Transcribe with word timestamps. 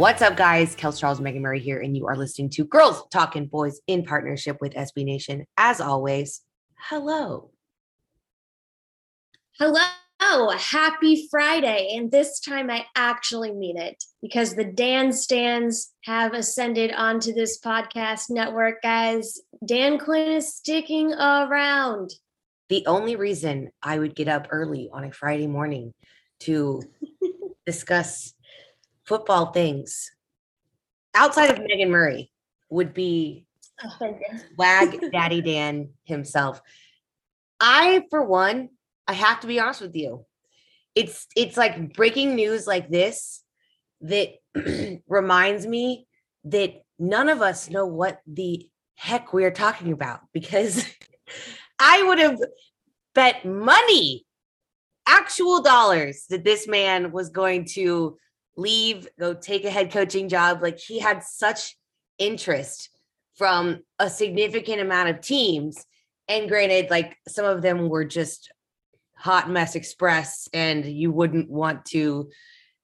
What's 0.00 0.22
up, 0.22 0.34
guys? 0.34 0.74
Kels 0.74 0.98
Charles, 0.98 1.20
Megan 1.20 1.42
Murray 1.42 1.60
here, 1.60 1.78
and 1.78 1.94
you 1.94 2.06
are 2.06 2.16
listening 2.16 2.48
to 2.52 2.64
Girls 2.64 3.02
Talking 3.12 3.48
Boys 3.48 3.82
in 3.86 4.02
partnership 4.02 4.56
with 4.58 4.72
SB 4.72 5.04
Nation. 5.04 5.44
As 5.58 5.78
always, 5.78 6.40
hello. 6.78 7.50
Hello, 9.58 10.48
happy 10.56 11.28
Friday. 11.30 11.94
And 11.94 12.10
this 12.10 12.40
time 12.40 12.70
I 12.70 12.86
actually 12.96 13.52
mean 13.52 13.76
it 13.76 14.02
because 14.22 14.54
the 14.54 14.64
Dan 14.64 15.12
stands 15.12 15.92
have 16.06 16.32
ascended 16.32 16.94
onto 16.94 17.34
this 17.34 17.60
podcast 17.60 18.30
network, 18.30 18.80
guys. 18.80 19.38
Dan 19.66 19.98
Quinn 19.98 20.32
is 20.32 20.54
sticking 20.54 21.12
around. 21.12 22.14
The 22.70 22.86
only 22.86 23.16
reason 23.16 23.68
I 23.82 23.98
would 23.98 24.14
get 24.14 24.28
up 24.28 24.48
early 24.50 24.88
on 24.90 25.04
a 25.04 25.12
Friday 25.12 25.46
morning 25.46 25.92
to 26.44 26.80
discuss 27.66 28.32
football 29.10 29.52
things 29.52 30.12
outside 31.14 31.50
of 31.50 31.58
Megan 31.58 31.90
Murray 31.90 32.30
would 32.70 32.94
be 32.94 33.44
Oh, 33.82 34.18
Wag 34.56 35.00
Daddy 35.12 35.40
Dan 35.40 35.90
himself. 36.04 36.60
I, 37.58 38.04
for 38.10 38.22
one, 38.22 38.70
I 39.06 39.14
have 39.14 39.40
to 39.40 39.46
be 39.46 39.60
honest 39.60 39.80
with 39.80 39.96
you. 39.96 40.24
It's 40.94 41.26
it's 41.36 41.56
like 41.56 41.94
breaking 41.94 42.34
news 42.34 42.66
like 42.66 42.90
this 42.90 43.42
that 44.02 44.30
reminds 45.08 45.66
me 45.66 46.06
that 46.44 46.82
none 46.98 47.28
of 47.28 47.42
us 47.42 47.70
know 47.70 47.86
what 47.86 48.20
the 48.26 48.68
heck 48.94 49.32
we 49.32 49.44
are 49.44 49.50
talking 49.50 49.92
about 49.92 50.20
because 50.32 50.84
I 51.78 52.02
would 52.02 52.18
have 52.18 52.38
bet 53.14 53.44
money, 53.44 54.26
actual 55.06 55.62
dollars, 55.62 56.26
that 56.30 56.44
this 56.44 56.66
man 56.66 57.12
was 57.12 57.30
going 57.30 57.66
to 57.72 58.16
leave, 58.56 59.08
go 59.18 59.34
take 59.34 59.64
a 59.64 59.70
head 59.70 59.92
coaching 59.92 60.28
job. 60.28 60.62
Like 60.62 60.78
he 60.78 60.98
had 60.98 61.22
such 61.22 61.76
interest 62.18 62.90
from 63.34 63.82
a 63.98 64.10
significant 64.10 64.80
amount 64.80 65.08
of 65.08 65.20
teams. 65.20 65.84
And 66.28 66.48
granted, 66.48 66.90
like 66.90 67.16
some 67.28 67.44
of 67.44 67.62
them 67.62 67.88
were 67.88 68.04
just 68.04 68.52
hot 69.16 69.50
mess 69.50 69.74
express, 69.74 70.48
and 70.52 70.84
you 70.84 71.10
wouldn't 71.10 71.50
want 71.50 71.84
to 71.86 72.30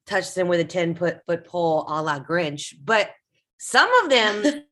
touch 0.07 0.35
them 0.35 0.49
with 0.49 0.61
a 0.61 0.65
10 0.65 0.95
foot 0.95 1.21
foot 1.27 1.45
pole 1.45 1.85
a 1.89 2.03
la 2.03 2.19
Grinch. 2.21 2.75
But 2.83 3.11
some 3.59 3.91
of 4.03 4.11
them 4.11 4.65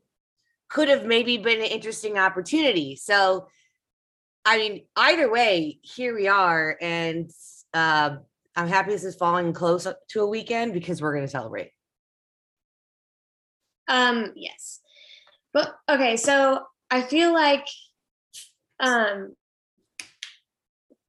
could 0.68 0.88
have 0.88 1.04
maybe 1.04 1.36
been 1.36 1.60
an 1.60 1.66
interesting 1.66 2.18
opportunity. 2.18 2.96
So 2.96 3.48
I 4.44 4.58
mean, 4.58 4.84
either 4.96 5.30
way, 5.30 5.78
here 5.82 6.14
we 6.14 6.28
are. 6.28 6.76
And 6.80 7.30
uh, 7.72 8.16
I'm 8.56 8.68
happy 8.68 8.92
this 8.92 9.04
is 9.04 9.16
falling 9.16 9.52
close 9.52 9.86
to 10.10 10.20
a 10.20 10.26
weekend 10.26 10.72
because 10.72 11.02
we're 11.02 11.12
going 11.12 11.24
to 11.24 11.30
celebrate. 11.30 11.70
Um, 13.88 14.32
yes. 14.36 14.80
But 15.52 15.74
okay, 15.88 16.16
so 16.16 16.60
I 16.90 17.02
feel 17.02 17.32
like 17.32 17.66
um 18.80 19.34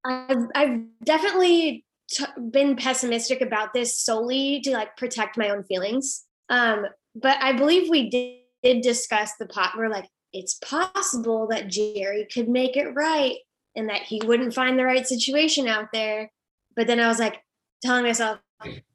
I've 0.06 0.48
I've 0.54 0.80
definitely 1.04 1.86
t- 2.10 2.26
been 2.52 2.76
pessimistic 2.76 3.42
about 3.42 3.74
this 3.74 3.98
solely 3.98 4.62
to 4.62 4.72
like 4.72 4.98
protect 4.98 5.38
my 5.38 5.50
own 5.50 5.64
feelings. 5.64 6.24
Um, 6.50 6.86
but 7.16 7.38
I 7.42 7.54
believe 7.54 7.90
we 7.90 8.10
did, 8.10 8.40
did 8.64 8.82
discuss 8.82 9.34
the 9.40 9.48
pot. 9.48 9.74
We're 9.78 9.90
like, 9.90 10.08
it's 10.34 10.56
possible 10.56 11.48
that 11.50 11.70
Jerry 11.70 12.28
could 12.32 12.50
make 12.50 12.78
it 12.78 12.94
right 12.94 13.38
and 13.76 13.90
that 13.90 14.02
he 14.02 14.22
wouldn't 14.24 14.54
find 14.54 14.78
the 14.78 14.86
right 14.86 15.08
situation 15.08 15.68
out 15.68 15.88
there. 15.92 16.32
But 16.76 16.88
then 16.88 17.00
I 17.00 17.08
was 17.08 17.20
like, 17.20 17.42
telling 17.84 18.04
myself, 18.04 18.40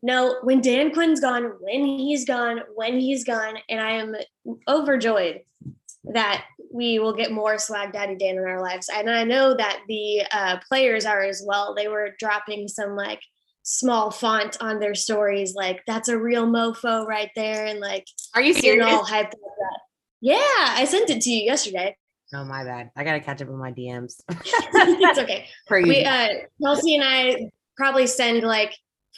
no, 0.03 0.39
when 0.43 0.61
Dan 0.61 0.93
Quinn's 0.93 1.21
gone, 1.21 1.53
when 1.61 1.85
he's 1.85 2.25
gone, 2.25 2.61
when 2.75 2.99
he's 2.99 3.25
gone, 3.25 3.59
and 3.69 3.81
I 3.81 3.93
am 3.93 4.17
overjoyed 4.69 5.41
that 6.05 6.45
we 6.73 6.99
will 6.99 7.13
get 7.13 7.31
more 7.31 7.59
swag 7.59 7.93
daddy 7.93 8.17
Dan 8.17 8.37
in 8.37 8.45
our 8.45 8.61
lives. 8.61 8.89
And 8.93 9.11
I 9.11 9.25
know 9.25 9.55
that 9.55 9.81
the 9.87 10.23
uh, 10.33 10.59
players 10.69 11.05
are 11.05 11.23
as 11.23 11.43
well. 11.47 11.75
They 11.75 11.89
were 11.89 12.15
dropping 12.19 12.69
some 12.69 12.97
like 12.97 13.21
small 13.63 14.11
font 14.11 14.57
on 14.61 14.81
their 14.81 14.95
stories, 14.95 15.55
like 15.55 15.83
that's 15.87 16.09
a 16.09 16.19
real 16.19 16.47
mofo 16.47 17.07
right 17.07 17.31
there. 17.37 17.67
And 17.67 17.81
like, 17.81 18.07
are 18.35 18.43
you 18.43 18.55
serious? 18.55 18.87
All 18.87 19.05
hyped 19.05 19.25
up 19.25 19.33
that. 19.33 19.81
Yeah, 20.21 20.39
I 20.39 20.85
sent 20.87 21.11
it 21.11 21.21
to 21.23 21.31
you 21.31 21.45
yesterday. 21.45 21.97
Oh 22.33 22.45
my 22.45 22.65
bad. 22.65 22.91
I 22.97 23.05
gotta 23.05 23.21
catch 23.21 23.43
up 23.43 23.49
on 23.49 23.59
my 23.59 23.73
DMs. 23.73 24.21
it's 24.31 25.19
okay. 25.19 25.49
we 25.71 26.05
uh 26.05 26.29
Kelsey 26.63 26.95
and 26.95 27.05
I 27.05 27.51
probably 27.77 28.07
send 28.07 28.43
like 28.43 28.75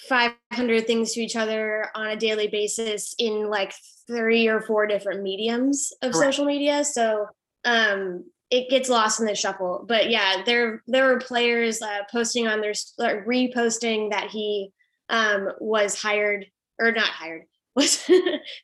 500 0.08 0.86
things 0.86 1.12
to 1.12 1.20
each 1.20 1.36
other 1.36 1.88
on 1.94 2.08
a 2.08 2.16
daily 2.16 2.48
basis 2.48 3.14
in 3.18 3.48
like 3.48 3.72
three 4.06 4.48
or 4.48 4.60
four 4.60 4.86
different 4.86 5.22
mediums 5.22 5.92
of 6.02 6.12
Correct. 6.12 6.34
social 6.34 6.44
media. 6.44 6.84
So 6.84 7.26
um 7.64 8.24
it 8.50 8.68
gets 8.68 8.90
lost 8.90 9.18
in 9.20 9.26
the 9.26 9.34
shuffle. 9.34 9.84
But 9.86 10.10
yeah 10.10 10.42
there 10.44 10.82
there 10.86 11.06
were 11.06 11.18
players 11.18 11.82
uh, 11.82 12.00
posting 12.10 12.48
on 12.48 12.60
their 12.60 12.74
uh, 12.98 13.24
reposting 13.26 14.10
that 14.10 14.30
he 14.30 14.70
um 15.08 15.48
was 15.60 16.00
hired 16.00 16.46
or 16.78 16.92
not 16.92 17.08
hired 17.08 17.42
was 17.76 18.08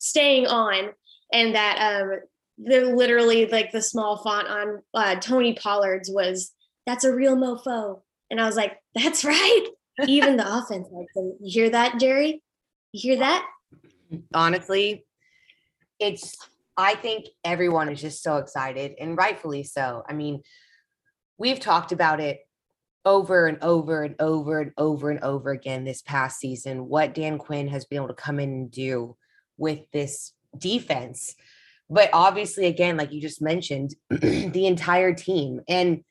staying 0.00 0.46
on 0.46 0.90
and 1.32 1.54
that 1.54 2.02
um 2.02 2.20
the 2.58 2.80
literally 2.80 3.46
like 3.46 3.70
the 3.70 3.80
small 3.80 4.16
font 4.18 4.48
on 4.48 4.82
uh, 4.94 5.14
Tony 5.16 5.54
Pollard's 5.54 6.10
was 6.10 6.52
that's 6.86 7.04
a 7.04 7.14
real 7.14 7.36
mofo. 7.36 8.00
And 8.30 8.40
I 8.40 8.46
was 8.46 8.56
like 8.56 8.78
that's 8.94 9.24
right 9.24 9.66
even 10.06 10.36
the 10.36 10.46
offense 10.46 10.88
likes 10.92 11.16
him. 11.16 11.34
You 11.40 11.62
hear 11.62 11.70
that, 11.70 11.98
Jerry? 11.98 12.42
You 12.92 13.00
hear 13.00 13.16
that? 13.18 13.46
Honestly, 14.32 15.04
it's 15.98 16.36
I 16.76 16.94
think 16.94 17.26
everyone 17.44 17.88
is 17.88 18.00
just 18.00 18.22
so 18.22 18.36
excited 18.36 18.94
and 19.00 19.16
rightfully 19.16 19.64
so. 19.64 20.04
I 20.08 20.12
mean, 20.12 20.42
we've 21.36 21.58
talked 21.58 21.92
about 21.92 22.20
it 22.20 22.40
over 23.04 23.46
and 23.46 23.58
over 23.62 24.04
and 24.04 24.14
over 24.20 24.60
and 24.60 24.72
over 24.76 25.10
and 25.10 25.20
over 25.20 25.50
again 25.50 25.84
this 25.84 26.02
past 26.02 26.38
season 26.38 26.86
what 26.86 27.14
Dan 27.14 27.38
Quinn 27.38 27.68
has 27.68 27.84
been 27.84 27.96
able 27.96 28.08
to 28.08 28.14
come 28.14 28.38
in 28.38 28.50
and 28.50 28.70
do 28.70 29.16
with 29.56 29.80
this 29.92 30.32
defense. 30.56 31.34
But 31.90 32.10
obviously, 32.12 32.66
again, 32.66 32.96
like 32.96 33.12
you 33.12 33.20
just 33.20 33.42
mentioned, 33.42 33.94
the 34.10 34.66
entire 34.66 35.14
team. 35.14 35.60
And 35.68 36.04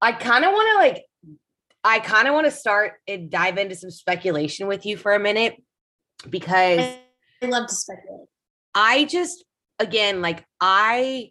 I 0.00 0.12
kind 0.12 0.44
of 0.44 0.52
want 0.52 0.68
to 0.72 0.78
like 0.78 1.04
I 1.84 2.00
kind 2.00 2.28
of 2.28 2.34
want 2.34 2.46
to 2.46 2.50
start 2.50 2.94
and 3.06 3.30
dive 3.30 3.58
into 3.58 3.74
some 3.74 3.90
speculation 3.90 4.66
with 4.66 4.84
you 4.84 4.96
for 4.96 5.14
a 5.14 5.18
minute 5.18 5.62
because 6.28 6.80
I 6.80 7.46
love 7.46 7.68
to 7.68 7.74
speculate. 7.74 8.28
I 8.74 9.04
just 9.04 9.44
again 9.78 10.20
like 10.20 10.44
I 10.60 11.30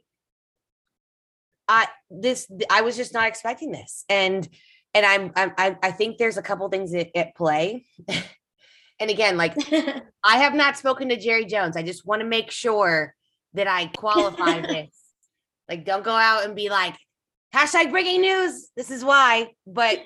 I 1.68 1.88
this 2.10 2.50
I 2.70 2.82
was 2.82 2.96
just 2.96 3.14
not 3.14 3.28
expecting 3.28 3.72
this 3.72 4.06
and 4.10 4.48
and 4.94 5.06
I'm, 5.06 5.32
I'm 5.36 5.78
I 5.84 5.92
think 5.92 6.18
there's 6.18 6.38
a 6.38 6.42
couple 6.42 6.68
things 6.70 6.94
at, 6.94 7.10
at 7.16 7.36
play. 7.36 7.86
and 9.00 9.10
again, 9.12 9.38
like 9.38 9.54
I 10.24 10.38
have 10.38 10.56
not 10.56 10.78
spoken 10.78 11.10
to 11.10 11.18
Jerry 11.18 11.46
Jones. 11.46 11.78
I 11.78 11.84
just 11.84 12.06
want 12.06 12.22
to 12.22 12.28
make 12.28 12.52
sure 12.52 13.14
that 13.54 13.68
I 13.68 13.88
qualify 13.88 14.62
this. 14.62 14.90
Like, 15.70 15.86
don't 15.86 16.04
go 16.04 16.16
out 16.16 16.46
and 16.46 16.56
be 16.56 16.70
like, 16.70 16.96
hashtag 17.54 17.92
breaking 17.92 18.22
news. 18.22 18.70
This 18.76 18.90
is 18.90 19.04
why. 19.04 19.52
But 19.66 20.00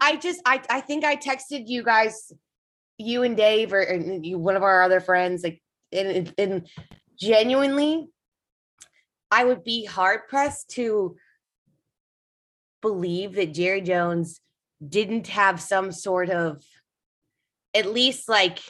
I 0.00 0.16
just 0.16 0.40
I 0.44 0.62
I 0.70 0.80
think 0.80 1.04
I 1.04 1.16
texted 1.16 1.64
you 1.66 1.82
guys, 1.82 2.32
you 2.98 3.22
and 3.22 3.36
Dave 3.36 3.72
or, 3.72 3.82
or 3.82 3.94
you, 3.94 4.38
one 4.38 4.56
of 4.56 4.62
our 4.62 4.82
other 4.82 5.00
friends, 5.00 5.42
like 5.42 5.62
and, 5.92 6.32
and 6.38 6.68
genuinely, 7.18 8.08
I 9.30 9.44
would 9.44 9.64
be 9.64 9.84
hard 9.84 10.28
pressed 10.28 10.70
to 10.70 11.16
believe 12.80 13.34
that 13.34 13.54
Jerry 13.54 13.80
Jones 13.80 14.40
didn't 14.86 15.28
have 15.28 15.60
some 15.60 15.90
sort 15.90 16.30
of 16.30 16.62
at 17.74 17.86
least 17.92 18.28
like 18.28 18.60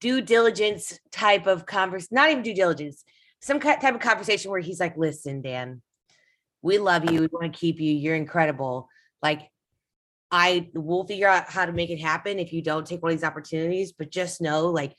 due 0.00 0.20
diligence 0.20 0.98
type 1.10 1.46
of 1.46 1.66
conversation, 1.66 2.14
not 2.14 2.30
even 2.30 2.42
due 2.42 2.54
diligence, 2.54 3.04
some 3.40 3.60
type 3.60 3.82
of 3.82 4.00
conversation 4.00 4.50
where 4.50 4.60
he's 4.60 4.80
like, 4.80 4.96
listen, 4.96 5.42
Dan, 5.42 5.82
we 6.62 6.78
love 6.78 7.10
you. 7.10 7.20
We 7.20 7.28
want 7.30 7.52
to 7.52 7.58
keep 7.58 7.80
you. 7.80 7.92
You're 7.92 8.16
incredible. 8.16 8.88
Like, 9.22 9.50
I 10.30 10.68
will 10.74 11.06
figure 11.06 11.28
out 11.28 11.48
how 11.48 11.64
to 11.64 11.72
make 11.72 11.90
it 11.90 12.00
happen 12.00 12.38
if 12.38 12.52
you 12.52 12.62
don't 12.62 12.86
take 12.86 13.02
one 13.02 13.12
of 13.12 13.18
these 13.18 13.24
opportunities, 13.24 13.92
but 13.92 14.10
just 14.10 14.40
know, 14.40 14.66
like, 14.66 14.94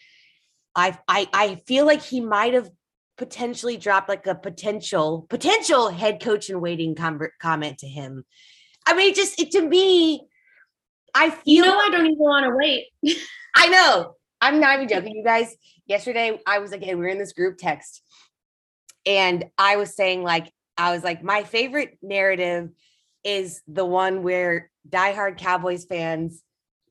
I 0.76 0.98
I 1.08 1.28
I 1.34 1.56
feel 1.68 1.86
like 1.86 2.02
he 2.02 2.22
might 2.22 2.54
have 2.54 2.70
potentially 3.18 3.76
dropped 3.76 4.08
like 4.08 4.26
a 4.28 4.34
potential 4.36 5.28
potential 5.30 5.90
head 5.90 6.22
coach 6.22 6.50
and 6.50 6.62
waiting 6.62 6.96
com- 6.96 7.20
comment 7.40 7.78
to 7.80 7.88
him. 7.88 8.24
I 8.88 8.96
mean, 8.96 9.14
just 9.14 9.40
it 9.40 9.52
to 9.52 9.62
me, 9.62 10.28
I 11.14 11.30
feel 11.30 11.42
you 11.46 11.62
know 11.66 11.78
I 11.78 11.90
don't 11.90 12.06
even 12.06 12.18
want 12.18 12.46
to 12.46 12.56
wait. 12.56 12.88
I 13.56 13.68
know. 13.68 14.16
I'm 14.42 14.62
not 14.62 14.78
even 14.78 14.88
joking, 14.88 15.18
you 15.18 15.24
guys. 15.24 15.54
Yesterday, 15.86 16.40
I 16.48 16.60
was 16.60 16.72
like, 16.72 16.82
hey, 16.82 16.96
we 16.96 17.02
were 17.02 17.10
in 17.10 17.18
this 17.18 17.34
group 17.34 17.58
text, 17.58 18.02
and 19.06 19.46
I 19.58 19.76
was 19.76 19.96
saying 19.96 20.24
like, 20.24 20.52
I 20.78 20.94
was 20.94 21.04
like, 21.04 21.22
my 21.22 21.44
favorite 21.44 21.98
narrative 22.02 22.70
is 23.24 23.62
the 23.68 23.86
one 23.86 24.24
where 24.24 24.70
diehard 24.90 25.38
Cowboys 25.38 25.86
fans 25.86 26.42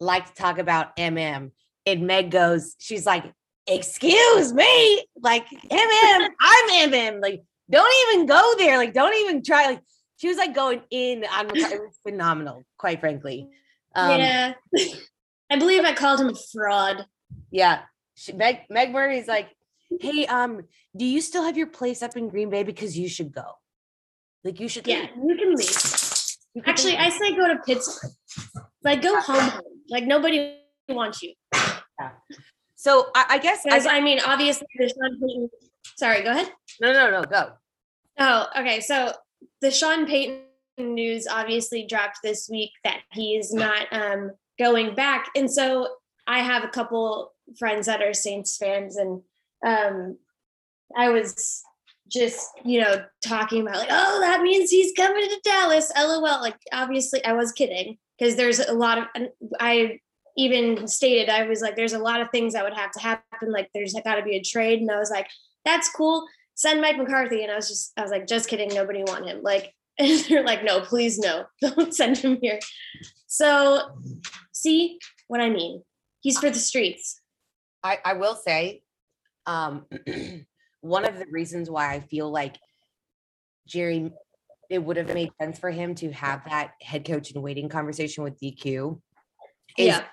like 0.00 0.26
to 0.26 0.34
talk 0.34 0.58
about 0.58 0.96
MM. 0.96 1.50
And 1.86 2.06
Meg 2.06 2.30
goes, 2.30 2.74
she's 2.78 3.06
like, 3.06 3.24
excuse 3.66 4.52
me, 4.52 5.04
like 5.20 5.46
MM, 5.48 6.28
I'm 6.40 6.90
MM. 6.90 7.22
Like, 7.22 7.42
don't 7.70 7.92
even 8.08 8.26
go 8.26 8.54
there. 8.58 8.76
Like, 8.78 8.94
don't 8.94 9.14
even 9.14 9.42
try. 9.42 9.66
Like, 9.66 9.80
she 10.16 10.28
was 10.28 10.36
like 10.36 10.54
going 10.54 10.82
in 10.90 11.24
on 11.24 11.46
it 11.54 11.80
was 11.80 11.98
phenomenal, 12.06 12.64
quite 12.76 13.00
frankly. 13.00 13.48
Um, 13.94 14.18
yeah. 14.18 14.54
I 15.50 15.58
believe 15.58 15.84
I 15.84 15.92
called 15.94 16.20
him 16.20 16.28
a 16.28 16.34
fraud. 16.52 17.06
Yeah. 17.50 17.80
She, 18.14 18.32
Meg 18.32 18.60
Meg 18.68 18.92
Murray's 18.92 19.28
like, 19.28 19.48
hey, 20.00 20.26
um, 20.26 20.62
do 20.96 21.04
you 21.04 21.20
still 21.20 21.44
have 21.44 21.56
your 21.56 21.68
place 21.68 22.02
up 22.02 22.16
in 22.16 22.28
Green 22.28 22.50
Bay? 22.50 22.64
Because 22.64 22.98
you 22.98 23.08
should 23.08 23.32
go. 23.32 23.44
Like 24.44 24.60
you 24.60 24.68
should 24.68 24.86
Yeah, 24.86 25.06
leave. 25.16 25.30
you 25.30 25.36
can 25.36 25.54
leave. 25.54 25.68
Actually. 26.66 26.96
I 26.96 27.08
say 27.08 27.34
go 27.34 27.48
to 27.48 27.58
Pittsburgh. 27.66 28.10
Like 28.82 29.02
go 29.02 29.20
home. 29.20 29.60
Like 29.88 30.04
nobody 30.04 30.58
wants 30.88 31.22
you. 31.22 31.34
Yeah. 31.54 32.10
So 32.76 33.08
I, 33.14 33.26
I 33.30 33.38
guess 33.38 33.64
I, 33.68 33.98
I 33.98 34.00
mean, 34.00 34.20
obviously 34.24 34.66
there's 34.78 34.92
Sean 34.92 35.18
Payton. 35.20 35.50
Sorry, 35.96 36.22
go 36.22 36.30
ahead. 36.30 36.52
No, 36.80 36.92
no, 36.92 37.10
no, 37.10 37.22
go. 37.24 37.50
Oh, 38.18 38.46
okay. 38.58 38.80
So 38.80 39.12
the 39.60 39.70
Sean 39.70 40.06
Payton 40.06 40.42
news 40.78 41.26
obviously 41.26 41.86
dropped 41.86 42.18
this 42.22 42.48
week 42.48 42.70
that 42.84 43.00
he 43.12 43.36
is 43.36 43.52
not 43.52 43.86
um, 43.92 44.30
going 44.58 44.94
back, 44.94 45.26
and 45.34 45.50
so 45.50 45.88
I 46.26 46.40
have 46.40 46.62
a 46.62 46.68
couple 46.68 47.32
friends 47.58 47.86
that 47.86 48.02
are 48.02 48.14
Saints 48.14 48.56
fans, 48.56 48.96
and 48.96 49.22
um, 49.66 50.18
I 50.96 51.10
was 51.10 51.62
just 52.08 52.46
you 52.64 52.80
know 52.80 53.04
talking 53.24 53.62
about 53.62 53.76
like, 53.76 53.88
oh, 53.90 54.20
that 54.20 54.42
means 54.42 54.70
he's 54.70 54.92
coming 54.92 55.24
to 55.28 55.40
Dallas. 55.44 55.92
LOL. 55.96 56.40
Like 56.40 56.56
obviously, 56.72 57.24
I 57.24 57.32
was 57.32 57.52
kidding 57.52 57.98
because 58.18 58.36
there's 58.36 58.60
a 58.60 58.72
lot 58.72 58.98
of 58.98 59.04
I 59.60 60.00
even 60.36 60.86
stated 60.86 61.28
I 61.28 61.44
was 61.44 61.60
like, 61.60 61.76
there's 61.76 61.92
a 61.92 61.98
lot 61.98 62.20
of 62.20 62.30
things 62.30 62.52
that 62.52 62.64
would 62.64 62.76
have 62.76 62.92
to 62.92 63.00
happen. 63.00 63.50
Like 63.52 63.70
there's 63.74 63.94
got 64.04 64.16
to 64.16 64.22
be 64.22 64.36
a 64.36 64.42
trade, 64.42 64.80
and 64.80 64.90
I 64.90 64.98
was 64.98 65.10
like, 65.10 65.28
that's 65.64 65.90
cool. 65.90 66.26
Send 66.54 66.80
Mike 66.80 66.96
McCarthy, 66.96 67.42
and 67.42 67.52
I 67.52 67.56
was 67.56 67.68
just 67.68 67.92
I 67.96 68.02
was 68.02 68.10
like, 68.10 68.26
just 68.26 68.48
kidding. 68.48 68.68
Nobody 68.74 69.02
want 69.04 69.26
him. 69.26 69.42
Like 69.42 69.74
and 69.98 70.20
they're 70.28 70.44
like, 70.44 70.62
no, 70.62 70.80
please 70.80 71.18
no, 71.18 71.46
don't 71.60 71.94
send 71.94 72.18
him 72.18 72.38
here. 72.40 72.60
So 73.26 73.80
see 74.52 74.98
what 75.26 75.40
I 75.40 75.50
mean? 75.50 75.82
He's 76.20 76.38
for 76.38 76.50
the 76.50 76.58
streets. 76.58 77.20
I, 77.82 77.98
I 78.04 78.12
will 78.14 78.34
say, 78.34 78.82
um, 79.46 79.86
one 80.80 81.04
of 81.04 81.18
the 81.18 81.26
reasons 81.30 81.70
why 81.70 81.92
I 81.92 82.00
feel 82.00 82.30
like 82.30 82.56
Jerry, 83.66 84.12
it 84.70 84.78
would 84.78 84.96
have 84.96 85.12
made 85.12 85.30
sense 85.40 85.58
for 85.58 85.70
him 85.70 85.94
to 85.96 86.10
have 86.12 86.42
that 86.46 86.72
head 86.82 87.04
coach 87.04 87.32
and 87.32 87.42
waiting 87.42 87.68
conversation 87.68 88.24
with 88.24 88.40
DQ 88.40 89.00
is 89.76 89.86
yeah. 89.86 90.04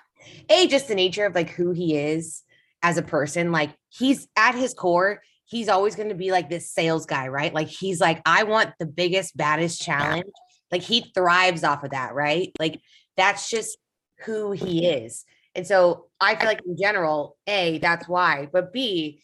a 0.50 0.66
just 0.66 0.88
the 0.88 0.94
nature 0.94 1.24
of 1.24 1.34
like 1.34 1.50
who 1.50 1.72
he 1.72 1.96
is 1.96 2.42
as 2.82 2.98
a 2.98 3.02
person. 3.02 3.52
Like 3.52 3.70
he's 3.88 4.28
at 4.36 4.54
his 4.54 4.74
core, 4.74 5.22
he's 5.44 5.68
always 5.68 5.96
going 5.96 6.08
to 6.08 6.14
be 6.14 6.30
like 6.30 6.50
this 6.50 6.70
sales 6.70 7.06
guy, 7.06 7.28
right? 7.28 7.54
Like 7.54 7.68
he's 7.68 8.00
like, 8.00 8.20
I 8.26 8.44
want 8.44 8.72
the 8.78 8.86
biggest, 8.86 9.36
baddest 9.36 9.80
challenge. 9.80 10.24
Like 10.70 10.82
he 10.82 11.12
thrives 11.14 11.64
off 11.64 11.84
of 11.84 11.90
that, 11.90 12.14
right? 12.14 12.52
Like 12.58 12.80
that's 13.16 13.48
just 13.48 13.78
who 14.24 14.52
he 14.52 14.86
is. 14.86 15.24
And 15.54 15.66
so 15.66 16.06
I 16.20 16.34
feel 16.34 16.46
like 16.46 16.62
in 16.66 16.76
general, 16.76 17.36
A, 17.46 17.78
that's 17.78 18.08
why. 18.08 18.48
But 18.52 18.72
B, 18.72 19.22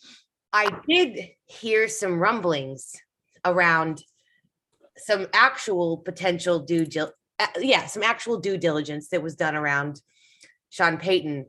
I 0.53 0.69
did 0.89 1.31
hear 1.47 1.89
some 1.89 2.19
rumblings 2.19 2.93
around 3.45 4.03
some 4.97 5.27
actual 5.33 5.99
potential 5.99 6.61
due 6.61 6.87
uh, 7.39 7.47
yeah, 7.59 7.87
some 7.87 8.03
actual 8.03 8.39
due 8.39 8.57
diligence 8.57 9.09
that 9.09 9.23
was 9.23 9.35
done 9.35 9.57
around 9.57 10.01
Sean 10.71 10.97
Payton. 10.99 11.47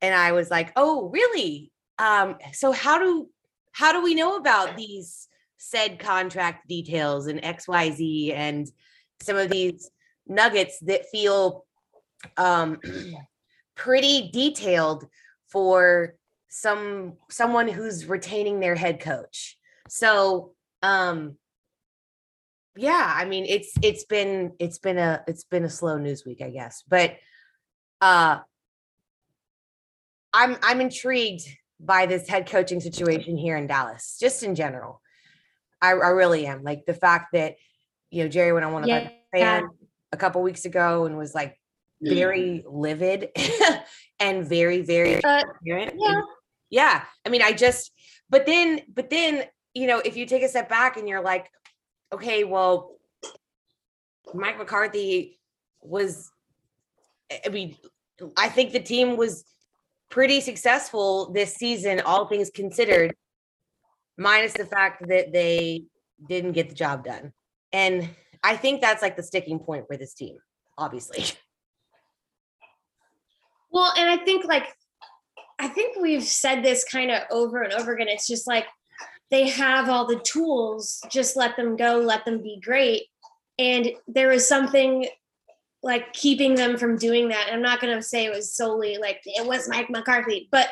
And 0.00 0.14
I 0.14 0.32
was 0.32 0.50
like, 0.50 0.72
oh, 0.76 1.08
really? 1.08 1.70
Um, 1.98 2.36
so 2.52 2.72
how 2.72 2.98
do 2.98 3.28
how 3.72 3.92
do 3.92 4.02
we 4.02 4.14
know 4.14 4.36
about 4.36 4.76
these 4.76 5.28
said 5.58 5.98
contract 5.98 6.68
details 6.68 7.26
and 7.26 7.42
XYZ 7.42 8.32
and 8.34 8.70
some 9.20 9.36
of 9.36 9.50
these 9.50 9.90
nuggets 10.26 10.78
that 10.80 11.08
feel 11.10 11.64
um, 12.36 12.78
pretty 13.74 14.30
detailed 14.32 15.06
for 15.48 16.14
some 16.48 17.14
someone 17.30 17.68
who's 17.68 18.06
retaining 18.06 18.60
their 18.60 18.74
head 18.74 19.00
coach. 19.00 19.58
So 19.88 20.52
um 20.82 21.36
yeah, 22.76 23.14
I 23.16 23.24
mean 23.24 23.44
it's 23.46 23.72
it's 23.82 24.04
been 24.04 24.52
it's 24.58 24.78
been 24.78 24.98
a 24.98 25.22
it's 25.26 25.44
been 25.44 25.64
a 25.64 25.70
slow 25.70 25.98
news 25.98 26.24
week, 26.24 26.42
I 26.42 26.50
guess. 26.50 26.82
But 26.88 27.16
uh 28.00 28.38
I'm 30.32 30.56
I'm 30.62 30.80
intrigued 30.80 31.48
by 31.80 32.06
this 32.06 32.28
head 32.28 32.48
coaching 32.48 32.80
situation 32.80 33.36
here 33.36 33.56
in 33.56 33.66
Dallas, 33.66 34.16
just 34.20 34.42
in 34.42 34.54
general. 34.54 35.00
I, 35.80 35.90
I 35.90 36.08
really 36.08 36.46
am. 36.46 36.62
Like 36.62 36.86
the 36.86 36.94
fact 36.94 37.32
that, 37.32 37.56
you 38.10 38.24
know, 38.24 38.28
Jerry 38.28 38.52
went 38.52 38.64
on 38.64 38.72
one 38.72 38.82
of 38.82 38.88
yeah. 38.88 39.10
fan 39.32 39.68
a 40.12 40.16
couple 40.16 40.42
weeks 40.42 40.64
ago 40.64 41.06
and 41.06 41.16
was 41.16 41.34
like 41.34 41.58
very 42.00 42.64
livid 42.66 43.28
and 44.20 44.46
very, 44.46 44.82
very 44.82 45.22
uh, 45.22 45.42
yeah. 45.64 46.20
Yeah. 46.70 47.02
I 47.24 47.28
mean, 47.28 47.42
I 47.42 47.52
just, 47.52 47.92
but 48.28 48.46
then, 48.46 48.80
but 48.92 49.10
then, 49.10 49.44
you 49.74 49.86
know, 49.86 49.98
if 49.98 50.16
you 50.16 50.26
take 50.26 50.42
a 50.42 50.48
step 50.48 50.68
back 50.68 50.96
and 50.96 51.08
you're 51.08 51.22
like, 51.22 51.50
okay, 52.12 52.44
well, 52.44 52.96
Mike 54.34 54.58
McCarthy 54.58 55.38
was, 55.80 56.30
I 57.44 57.48
mean, 57.48 57.76
I 58.36 58.48
think 58.48 58.72
the 58.72 58.80
team 58.80 59.16
was 59.16 59.44
pretty 60.10 60.40
successful 60.40 61.32
this 61.32 61.54
season, 61.54 62.00
all 62.00 62.26
things 62.26 62.50
considered, 62.50 63.14
minus 64.16 64.54
the 64.54 64.66
fact 64.66 65.06
that 65.08 65.32
they 65.32 65.84
didn't 66.28 66.52
get 66.52 66.68
the 66.68 66.74
job 66.74 67.04
done. 67.04 67.32
And 67.72 68.08
I 68.42 68.56
think 68.56 68.80
that's 68.80 69.02
like 69.02 69.16
the 69.16 69.22
sticking 69.22 69.58
point 69.58 69.86
for 69.86 69.96
this 69.96 70.14
team, 70.14 70.38
obviously. 70.76 71.24
Well, 73.70 73.92
and 73.98 74.08
I 74.08 74.16
think 74.24 74.46
like 74.46 74.64
I 75.58 75.68
think 75.68 76.00
we've 76.00 76.24
said 76.24 76.62
this 76.62 76.84
kind 76.84 77.10
of 77.10 77.22
over 77.30 77.62
and 77.62 77.72
over 77.72 77.92
again. 77.94 78.08
It's 78.08 78.26
just 78.26 78.46
like 78.46 78.66
they 79.30 79.48
have 79.48 79.88
all 79.88 80.06
the 80.06 80.20
tools, 80.20 81.00
just 81.10 81.36
let 81.36 81.56
them 81.56 81.76
go, 81.76 81.98
let 81.98 82.24
them 82.24 82.42
be 82.42 82.60
great. 82.62 83.04
And 83.58 83.90
there 84.06 84.28
was 84.28 84.48
something 84.48 85.08
like 85.82 86.12
keeping 86.12 86.54
them 86.54 86.76
from 86.76 86.96
doing 86.96 87.28
that. 87.28 87.46
And 87.46 87.56
I'm 87.56 87.62
not 87.62 87.80
going 87.80 87.94
to 87.94 88.02
say 88.02 88.24
it 88.24 88.34
was 88.34 88.54
solely 88.54 88.98
like 88.98 89.20
it 89.24 89.46
was 89.46 89.68
Mike 89.68 89.90
McCarthy, 89.90 90.48
but 90.50 90.68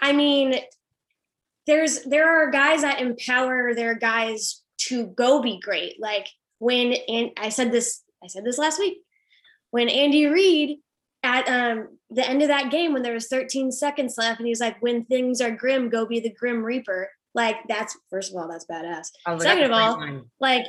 I 0.00 0.12
mean, 0.12 0.54
there's 1.66 2.02
there 2.04 2.28
are 2.28 2.50
guys 2.50 2.82
that 2.82 3.00
empower 3.00 3.74
their 3.74 3.94
guys 3.94 4.62
to 4.78 5.06
go 5.06 5.42
be 5.42 5.60
great. 5.60 6.00
Like 6.00 6.26
when 6.58 6.94
and 7.06 7.30
I 7.36 7.50
said 7.50 7.70
this 7.70 8.02
I 8.24 8.28
said 8.28 8.44
this 8.44 8.58
last 8.58 8.78
week 8.78 8.98
when 9.70 9.88
Andy 9.88 10.26
Reid 10.26 10.78
at 11.22 11.48
um, 11.48 11.98
the 12.10 12.26
end 12.28 12.42
of 12.42 12.48
that 12.48 12.70
game 12.70 12.92
when 12.92 13.02
there 13.02 13.14
was 13.14 13.28
13 13.28 13.70
seconds 13.72 14.16
left 14.16 14.40
and 14.40 14.48
he's 14.48 14.60
like 14.60 14.80
when 14.80 15.04
things 15.04 15.40
are 15.40 15.50
grim 15.50 15.90
go 15.90 16.06
be 16.06 16.18
the 16.18 16.32
grim 16.32 16.62
reaper 16.62 17.10
like 17.34 17.56
that's 17.68 17.96
first 18.08 18.30
of 18.30 18.36
all 18.36 18.48
that's 18.48 18.64
badass 18.64 19.08
oh, 19.26 19.38
second 19.38 19.64
of 19.64 19.72
all 19.72 20.22
like 20.40 20.64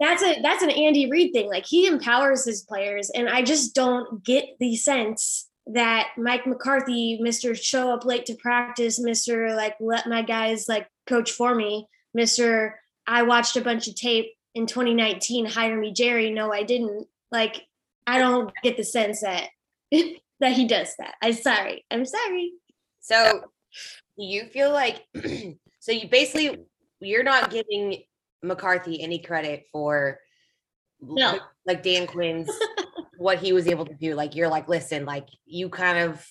that's 0.00 0.22
a 0.22 0.40
that's 0.42 0.62
an 0.62 0.70
Andy 0.70 1.10
Reid 1.10 1.32
thing. 1.32 1.48
Like 1.48 1.66
he 1.66 1.86
empowers 1.86 2.44
his 2.44 2.62
players, 2.62 3.10
and 3.10 3.28
I 3.28 3.42
just 3.42 3.74
don't 3.74 4.24
get 4.24 4.44
the 4.60 4.76
sense 4.76 5.48
that 5.66 6.08
Mike 6.16 6.46
McCarthy, 6.46 7.20
Mr. 7.22 7.60
Show 7.60 7.92
Up 7.92 8.04
Late 8.04 8.26
to 8.26 8.34
Practice, 8.36 9.00
Mr. 9.00 9.54
Like 9.56 9.74
Let 9.80 10.06
My 10.06 10.22
Guys 10.22 10.66
like 10.68 10.88
coach 11.06 11.32
for 11.32 11.54
me, 11.54 11.86
Mr. 12.16 12.72
I 13.06 13.22
watched 13.22 13.56
a 13.56 13.60
bunch 13.60 13.88
of 13.88 13.96
tape 13.96 14.32
in 14.54 14.66
2019, 14.66 15.46
hire 15.46 15.76
me 15.76 15.92
Jerry. 15.92 16.30
No, 16.30 16.52
I 16.52 16.62
didn't. 16.62 17.06
Like, 17.30 17.62
I 18.08 18.18
don't 18.18 18.50
get 18.62 18.78
the 18.78 18.84
sense 18.84 19.20
that 19.20 19.48
that 20.40 20.52
he 20.52 20.66
does 20.66 20.94
that. 20.98 21.14
I'm 21.22 21.34
sorry. 21.34 21.84
I'm 21.90 22.06
sorry. 22.06 22.52
So 23.00 23.44
you 24.16 24.46
feel 24.46 24.72
like 24.72 25.04
so 25.80 25.92
you 25.92 26.08
basically 26.08 26.64
you're 27.00 27.22
not 27.22 27.50
giving 27.50 28.02
McCarthy 28.42 29.02
any 29.02 29.18
credit 29.18 29.64
for 29.70 30.18
no. 31.02 31.38
like 31.66 31.82
Dan 31.82 32.06
Quinn's 32.06 32.50
what 33.18 33.38
he 33.38 33.52
was 33.52 33.68
able 33.68 33.84
to 33.84 33.94
do. 33.94 34.14
Like 34.14 34.34
you're 34.34 34.48
like, 34.48 34.68
listen, 34.68 35.04
like 35.04 35.28
you 35.44 35.68
kind 35.68 35.98
of 35.98 36.26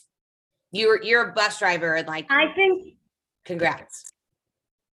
you're 0.72 1.02
you're 1.04 1.30
a 1.30 1.34
bus 1.34 1.60
driver 1.60 1.94
and 1.94 2.08
like 2.08 2.26
I 2.32 2.54
think 2.56 2.96
congrats. 3.46 4.04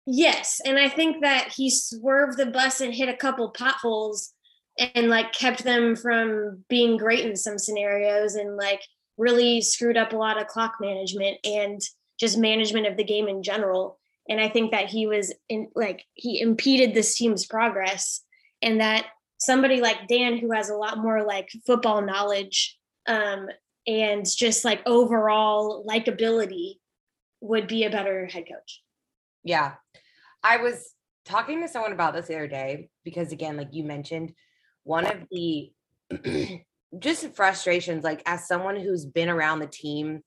Yes. 0.05 0.61
And 0.65 0.79
I 0.79 0.87
think 0.87 1.21
that 1.23 1.51
he 1.55 1.69
swerved 1.69 2.37
the 2.37 2.47
bus 2.47 2.79
and 2.79 2.93
hit 2.93 3.09
a 3.09 3.17
couple 3.17 3.49
potholes 3.49 4.33
and 4.79 5.09
like 5.09 5.33
kept 5.33 5.63
them 5.63 5.95
from 5.95 6.63
being 6.69 6.97
great 6.97 7.25
in 7.25 7.35
some 7.35 7.57
scenarios 7.57 8.35
and 8.35 8.55
like 8.55 8.81
really 9.17 9.61
screwed 9.61 9.97
up 9.97 10.13
a 10.13 10.17
lot 10.17 10.39
of 10.39 10.47
clock 10.47 10.75
management 10.79 11.37
and 11.43 11.81
just 12.19 12.37
management 12.37 12.87
of 12.87 12.95
the 12.95 13.03
game 13.03 13.27
in 13.27 13.43
general. 13.43 13.99
And 14.29 14.39
I 14.39 14.47
think 14.47 14.71
that 14.71 14.87
he 14.87 15.07
was 15.07 15.33
in 15.49 15.69
like 15.75 16.05
he 16.13 16.39
impeded 16.39 16.93
this 16.93 17.15
team's 17.15 17.45
progress 17.45 18.21
and 18.61 18.79
that 18.79 19.05
somebody 19.37 19.81
like 19.81 20.07
Dan 20.07 20.37
who 20.37 20.51
has 20.51 20.69
a 20.69 20.75
lot 20.75 20.97
more 20.97 21.23
like 21.23 21.49
football 21.65 22.01
knowledge 22.01 22.77
um 23.07 23.47
and 23.87 24.25
just 24.25 24.63
like 24.63 24.81
overall 24.85 25.85
likability 25.85 26.75
would 27.41 27.67
be 27.67 27.83
a 27.83 27.89
better 27.89 28.27
head 28.27 28.43
coach. 28.51 28.81
Yeah. 29.43 29.73
I 30.43 30.57
was 30.57 30.93
talking 31.25 31.61
to 31.61 31.67
someone 31.67 31.91
about 31.91 32.13
this 32.13 32.27
the 32.27 32.35
other 32.35 32.47
day 32.47 32.89
because 33.03 33.31
again 33.31 33.57
like 33.57 33.69
you 33.73 33.83
mentioned 33.83 34.33
one 34.89 35.05
of 35.05 35.19
the 35.29 35.71
just 36.99 37.35
frustrations 37.35 38.03
like 38.03 38.23
as 38.25 38.47
someone 38.47 38.75
who's 38.75 39.05
been 39.05 39.29
around 39.29 39.59
the 39.59 39.67
team 39.67 40.21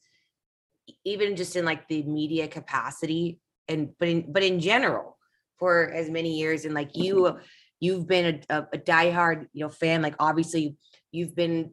even 1.04 1.35
just 1.35 1.57
in 1.57 1.64
like 1.64 1.88
the 1.88 2.02
media 2.04 2.47
capacity 2.47 3.40
and 3.69 3.90
but 3.99 4.09
in 4.09 4.33
but 4.33 4.42
in 4.42 4.61
general 4.61 5.19
for 5.59 5.90
as 5.92 6.09
many 6.09 6.38
years 6.38 6.64
and 6.64 6.75
like 6.75 6.90
you 6.95 7.38
you've 7.81 8.07
been 8.07 8.42
a, 8.49 8.59
a 8.73 8.78
diehard 8.78 9.47
you 9.52 9.64
know 9.64 9.69
fan 9.69 10.00
like 10.00 10.14
obviously 10.21 10.76
you've 11.11 11.35
been 11.35 11.73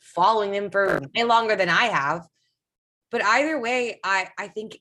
following 0.00 0.52
them 0.52 0.70
for 0.70 1.00
way 1.14 1.24
longer 1.24 1.56
than 1.56 1.68
I 1.68 1.86
have. 1.86 2.26
But 3.10 3.24
either 3.24 3.60
way 3.60 4.00
I 4.04 4.28
I 4.38 4.48
think 4.48 4.78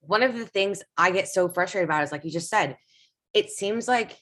one 0.00 0.22
of 0.22 0.34
the 0.34 0.46
things 0.46 0.82
I 0.96 1.10
get 1.10 1.28
so 1.28 1.48
frustrated 1.48 1.88
about 1.88 2.04
is 2.04 2.12
like 2.12 2.24
you 2.24 2.30
just 2.30 2.48
said 2.48 2.76
it 3.34 3.50
seems 3.50 3.88
like 3.88 4.18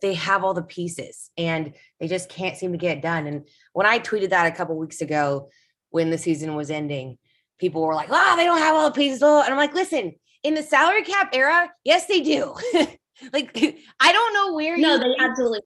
they 0.00 0.14
have 0.14 0.44
all 0.44 0.54
the 0.54 0.62
pieces 0.62 1.30
and 1.36 1.74
they 2.00 2.08
just 2.08 2.28
can't 2.28 2.56
seem 2.56 2.72
to 2.72 2.78
get 2.78 2.98
it 2.98 3.02
done. 3.02 3.26
And 3.26 3.48
when 3.72 3.86
I 3.86 3.98
tweeted 3.98 4.30
that 4.30 4.52
a 4.52 4.56
couple 4.56 4.76
weeks 4.76 5.00
ago 5.00 5.50
when 5.90 6.10
the 6.10 6.18
season 6.18 6.54
was 6.54 6.70
ending, 6.70 7.18
people 7.58 7.82
were 7.82 7.94
like, 7.94 8.08
"Ah, 8.10 8.32
oh, 8.32 8.36
they 8.36 8.44
don't 8.44 8.58
have 8.58 8.74
all 8.74 8.90
the 8.90 8.94
pieces." 8.94 9.22
And 9.22 9.30
I'm 9.30 9.56
like, 9.56 9.74
"Listen, 9.74 10.14
in 10.42 10.54
the 10.54 10.62
salary 10.62 11.02
cap 11.02 11.30
era, 11.32 11.70
yes, 11.84 12.06
they 12.06 12.20
do." 12.20 12.54
like, 13.32 13.56
I 14.00 14.12
don't 14.12 14.34
know 14.34 14.54
where. 14.54 14.76
No, 14.76 14.98
they 14.98 15.14
absolutely. 15.18 15.60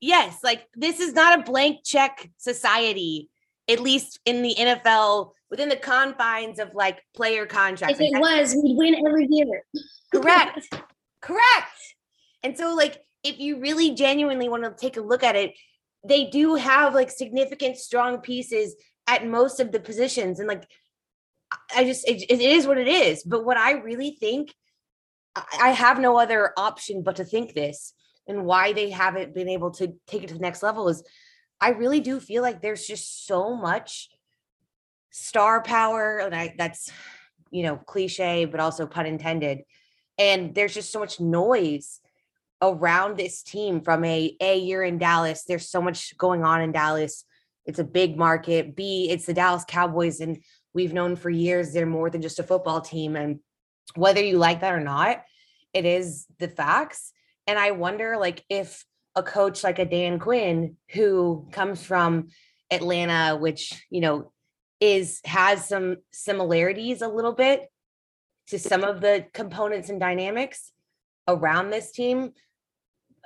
Yes, 0.00 0.38
like 0.42 0.66
this 0.74 1.00
is 1.00 1.14
not 1.14 1.38
a 1.38 1.42
blank 1.42 1.78
check 1.84 2.30
society. 2.36 3.30
At 3.68 3.80
least 3.80 4.20
in 4.24 4.42
the 4.42 4.54
NFL, 4.54 5.32
within 5.50 5.68
the 5.68 5.76
confines 5.76 6.58
of 6.58 6.74
like 6.74 7.02
player 7.14 7.46
contracts. 7.46 7.98
If 7.98 8.12
it 8.12 8.20
was, 8.20 8.54
we'd 8.54 8.76
win 8.76 8.94
every 9.06 9.26
year. 9.28 9.64
Correct. 10.12 10.68
Correct. 11.20 11.94
And 12.42 12.56
so, 12.56 12.74
like, 12.74 13.02
if 13.22 13.38
you 13.38 13.60
really 13.60 13.94
genuinely 13.94 14.48
want 14.48 14.64
to 14.64 14.70
take 14.70 14.96
a 14.96 15.00
look 15.00 15.22
at 15.22 15.36
it, 15.36 15.54
they 16.04 16.26
do 16.26 16.54
have 16.54 16.94
like 16.94 17.10
significant 17.10 17.76
strong 17.76 18.18
pieces 18.18 18.74
at 19.06 19.26
most 19.26 19.60
of 19.60 19.72
the 19.72 19.80
positions. 19.80 20.38
And 20.38 20.48
like, 20.48 20.66
I 21.74 21.84
just, 21.84 22.08
it, 22.08 22.30
it 22.30 22.40
is 22.40 22.66
what 22.66 22.78
it 22.78 22.88
is. 22.88 23.22
But 23.24 23.44
what 23.44 23.56
I 23.56 23.72
really 23.72 24.16
think, 24.18 24.54
I 25.60 25.70
have 25.70 26.00
no 26.00 26.18
other 26.18 26.52
option 26.56 27.02
but 27.02 27.16
to 27.16 27.24
think 27.24 27.54
this 27.54 27.92
and 28.26 28.44
why 28.44 28.72
they 28.72 28.90
haven't 28.90 29.34
been 29.34 29.48
able 29.48 29.70
to 29.72 29.94
take 30.06 30.22
it 30.22 30.28
to 30.28 30.34
the 30.34 30.40
next 30.40 30.62
level 30.62 30.88
is 30.88 31.02
I 31.60 31.70
really 31.70 32.00
do 32.00 32.20
feel 32.20 32.42
like 32.42 32.60
there's 32.60 32.86
just 32.86 33.26
so 33.26 33.54
much 33.54 34.08
star 35.10 35.62
power. 35.62 36.18
And 36.18 36.34
I, 36.34 36.54
that's, 36.56 36.90
you 37.50 37.62
know, 37.62 37.76
cliche, 37.76 38.44
but 38.44 38.60
also 38.60 38.86
pun 38.86 39.06
intended. 39.06 39.60
And 40.18 40.54
there's 40.54 40.74
just 40.74 40.90
so 40.90 41.00
much 41.00 41.20
noise 41.20 42.00
around 42.62 43.16
this 43.16 43.42
team 43.42 43.80
from 43.80 44.04
a 44.04 44.36
a 44.40 44.58
you're 44.58 44.82
in 44.82 44.98
Dallas. 44.98 45.44
There's 45.44 45.68
so 45.68 45.82
much 45.82 46.16
going 46.16 46.44
on 46.44 46.62
in 46.62 46.72
Dallas. 46.72 47.24
It's 47.64 47.78
a 47.78 47.84
big 47.84 48.16
market. 48.16 48.76
B, 48.76 49.08
it's 49.10 49.26
the 49.26 49.34
Dallas 49.34 49.64
Cowboys, 49.66 50.20
and 50.20 50.38
we've 50.72 50.92
known 50.92 51.16
for 51.16 51.30
years 51.30 51.72
they're 51.72 51.86
more 51.86 52.10
than 52.10 52.22
just 52.22 52.38
a 52.38 52.44
football 52.44 52.80
team. 52.80 53.16
And 53.16 53.40
whether 53.94 54.22
you 54.22 54.38
like 54.38 54.60
that 54.60 54.74
or 54.74 54.80
not, 54.80 55.22
it 55.72 55.84
is 55.84 56.26
the 56.38 56.48
facts. 56.48 57.12
And 57.46 57.58
I 57.58 57.72
wonder, 57.72 58.16
like, 58.18 58.44
if 58.48 58.84
a 59.14 59.22
coach 59.22 59.64
like 59.64 59.78
a 59.78 59.84
Dan 59.84 60.18
Quinn, 60.18 60.76
who 60.90 61.48
comes 61.50 61.82
from 61.82 62.28
Atlanta, 62.70 63.36
which 63.36 63.84
you 63.90 64.00
know 64.00 64.32
is 64.80 65.20
has 65.24 65.66
some 65.66 65.96
similarities 66.12 67.02
a 67.02 67.08
little 67.08 67.32
bit 67.32 67.70
to 68.48 68.58
some 68.58 68.84
of 68.84 69.00
the 69.00 69.26
components 69.32 69.88
and 69.88 69.98
dynamics 69.98 70.72
around 71.26 71.70
this 71.70 71.90
team 71.90 72.32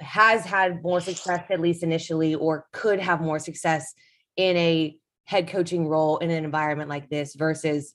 has 0.00 0.44
had 0.44 0.82
more 0.82 1.00
success 1.00 1.44
at 1.50 1.60
least 1.60 1.82
initially 1.82 2.34
or 2.34 2.66
could 2.72 3.00
have 3.00 3.20
more 3.20 3.38
success 3.38 3.94
in 4.36 4.56
a 4.56 4.96
head 5.24 5.48
coaching 5.48 5.86
role 5.86 6.18
in 6.18 6.30
an 6.30 6.44
environment 6.44 6.88
like 6.88 7.08
this 7.08 7.34
versus 7.34 7.94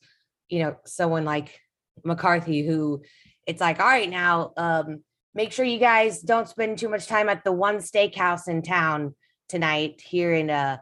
you 0.50 0.60
know 0.60 0.76
someone 0.86 1.26
like 1.26 1.60
McCarthy 2.04 2.66
who 2.66 3.02
it's 3.46 3.62
like 3.62 3.80
all 3.80 3.88
right 3.88 4.10
now 4.10 4.54
um 4.58 5.04
make 5.34 5.52
sure 5.52 5.66
you 5.66 5.80
guys 5.80 6.22
don't 6.22 6.48
spend 6.48 6.78
too 6.78 6.90
much 6.90 7.08
time 7.08 7.30
at 7.30 7.44
the 7.44 7.52
one 7.52 7.78
steakhouse 7.78 8.48
in 8.48 8.62
town 8.62 9.16
tonight 9.50 10.02
here 10.06 10.34
in 10.34 10.50
uh 10.50 10.78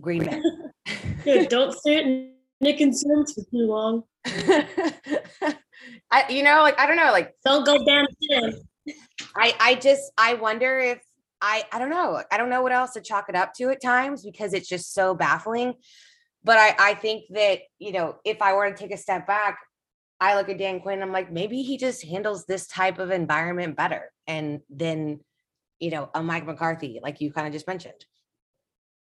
Green 0.00 0.24
Bay. 0.24 0.42
Good, 1.24 1.48
don't 1.48 1.72
sit 1.78 2.06
in 2.06 2.32
Nick 2.60 2.80
and 2.80 2.94
for 2.98 3.24
too 3.24 3.46
long. 3.52 4.02
I 6.10 6.28
you 6.28 6.42
know 6.42 6.62
like 6.62 6.78
I 6.78 6.86
don't 6.86 6.96
know 6.96 7.12
like 7.12 7.34
don't 7.44 7.64
go 7.64 7.84
downstairs. 7.84 8.62
I 9.36 9.54
I 9.60 9.74
just 9.76 10.12
I 10.18 10.34
wonder 10.34 10.78
if 10.78 11.00
I 11.40 11.64
I 11.72 11.78
don't 11.78 11.90
know. 11.90 12.22
I 12.30 12.36
don't 12.36 12.50
know 12.50 12.62
what 12.62 12.72
else 12.72 12.92
to 12.92 13.00
chalk 13.00 13.28
it 13.28 13.36
up 13.36 13.54
to 13.54 13.70
at 13.70 13.82
times 13.82 14.22
because 14.22 14.54
it's 14.54 14.68
just 14.68 14.94
so 14.94 15.14
baffling. 15.14 15.74
But 16.44 16.58
I 16.58 16.74
I 16.78 16.94
think 16.94 17.24
that, 17.30 17.60
you 17.78 17.92
know, 17.92 18.16
if 18.24 18.42
I 18.42 18.54
were 18.54 18.70
to 18.70 18.76
take 18.76 18.92
a 18.92 18.96
step 18.96 19.26
back, 19.26 19.58
I 20.20 20.36
look 20.36 20.48
at 20.48 20.58
Dan 20.58 20.80
Quinn, 20.80 20.94
and 20.94 21.02
I'm 21.02 21.12
like, 21.12 21.32
maybe 21.32 21.62
he 21.62 21.78
just 21.78 22.04
handles 22.04 22.44
this 22.44 22.66
type 22.66 22.98
of 22.98 23.10
environment 23.10 23.76
better. 23.76 24.12
And 24.26 24.60
then, 24.68 25.20
you 25.78 25.90
know, 25.90 26.10
a 26.14 26.22
Mike 26.22 26.46
McCarthy, 26.46 27.00
like 27.02 27.20
you 27.20 27.32
kind 27.32 27.46
of 27.46 27.52
just 27.52 27.66
mentioned. 27.66 28.04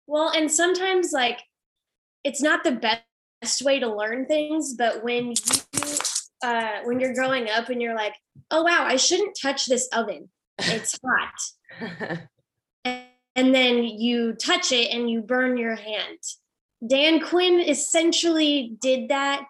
Well, 0.05 0.29
and 0.29 0.51
sometimes 0.51 1.11
like 1.11 1.41
it's 2.23 2.41
not 2.41 2.63
the 2.63 2.71
best 2.73 3.61
way 3.63 3.79
to 3.79 3.93
learn 3.93 4.25
things, 4.25 4.75
but 4.75 5.03
when 5.03 5.29
you 5.29 5.35
uh 6.43 6.79
when 6.83 6.99
you're 6.99 7.13
growing 7.13 7.49
up 7.49 7.69
and 7.69 7.81
you're 7.81 7.95
like, 7.95 8.15
oh 8.49 8.63
wow, 8.63 8.83
I 8.85 8.95
shouldn't 8.95 9.37
touch 9.39 9.65
this 9.65 9.87
oven. 9.93 10.29
It's 10.57 10.99
hot. 11.05 12.19
and, 12.85 13.03
and 13.35 13.55
then 13.55 13.83
you 13.83 14.33
touch 14.33 14.71
it 14.71 14.93
and 14.93 15.09
you 15.09 15.21
burn 15.21 15.57
your 15.57 15.75
hand. 15.75 16.19
Dan 16.85 17.19
Quinn 17.19 17.59
essentially 17.59 18.75
did 18.81 19.09
that 19.09 19.45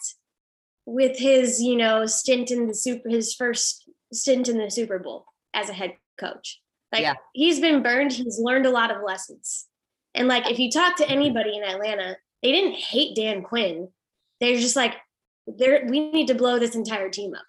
with 0.86 1.18
his, 1.18 1.62
you 1.62 1.76
know, 1.76 2.06
stint 2.06 2.52
in 2.52 2.68
the 2.68 2.74
super 2.74 3.10
his 3.10 3.34
first 3.34 3.90
stint 4.12 4.50
in 4.50 4.58
the 4.58 4.70
Super 4.70 5.00
Bowl 5.00 5.26
as 5.54 5.70
a 5.70 5.74
head 5.74 5.96
coach. 6.20 6.62
Like 6.92 7.04
yeah. 7.04 7.14
he's 7.34 7.60
been 7.60 7.82
burned, 7.82 8.12
he's 8.12 8.40
learned 8.40 8.66
a 8.66 8.72
lot 8.72 8.92
of 8.92 9.04
lessons. 9.04 9.68
And 10.14 10.28
like 10.28 10.50
if 10.50 10.60
you 10.60 10.70
talk 10.70 10.98
to 10.98 11.10
anybody 11.10 11.56
in 11.56 11.64
Atlanta, 11.64 12.18
they 12.44 12.52
didn't 12.52 12.76
hate 12.76 13.16
Dan 13.16 13.44
Quinn. 13.44 13.90
They're 14.40 14.60
just 14.60 14.76
like, 14.76 14.96
there 15.58 15.86
we 15.88 16.12
need 16.12 16.28
to 16.28 16.36
blow 16.36 16.60
this 16.60 16.76
entire 16.76 17.10
team 17.10 17.34
up. 17.34 17.46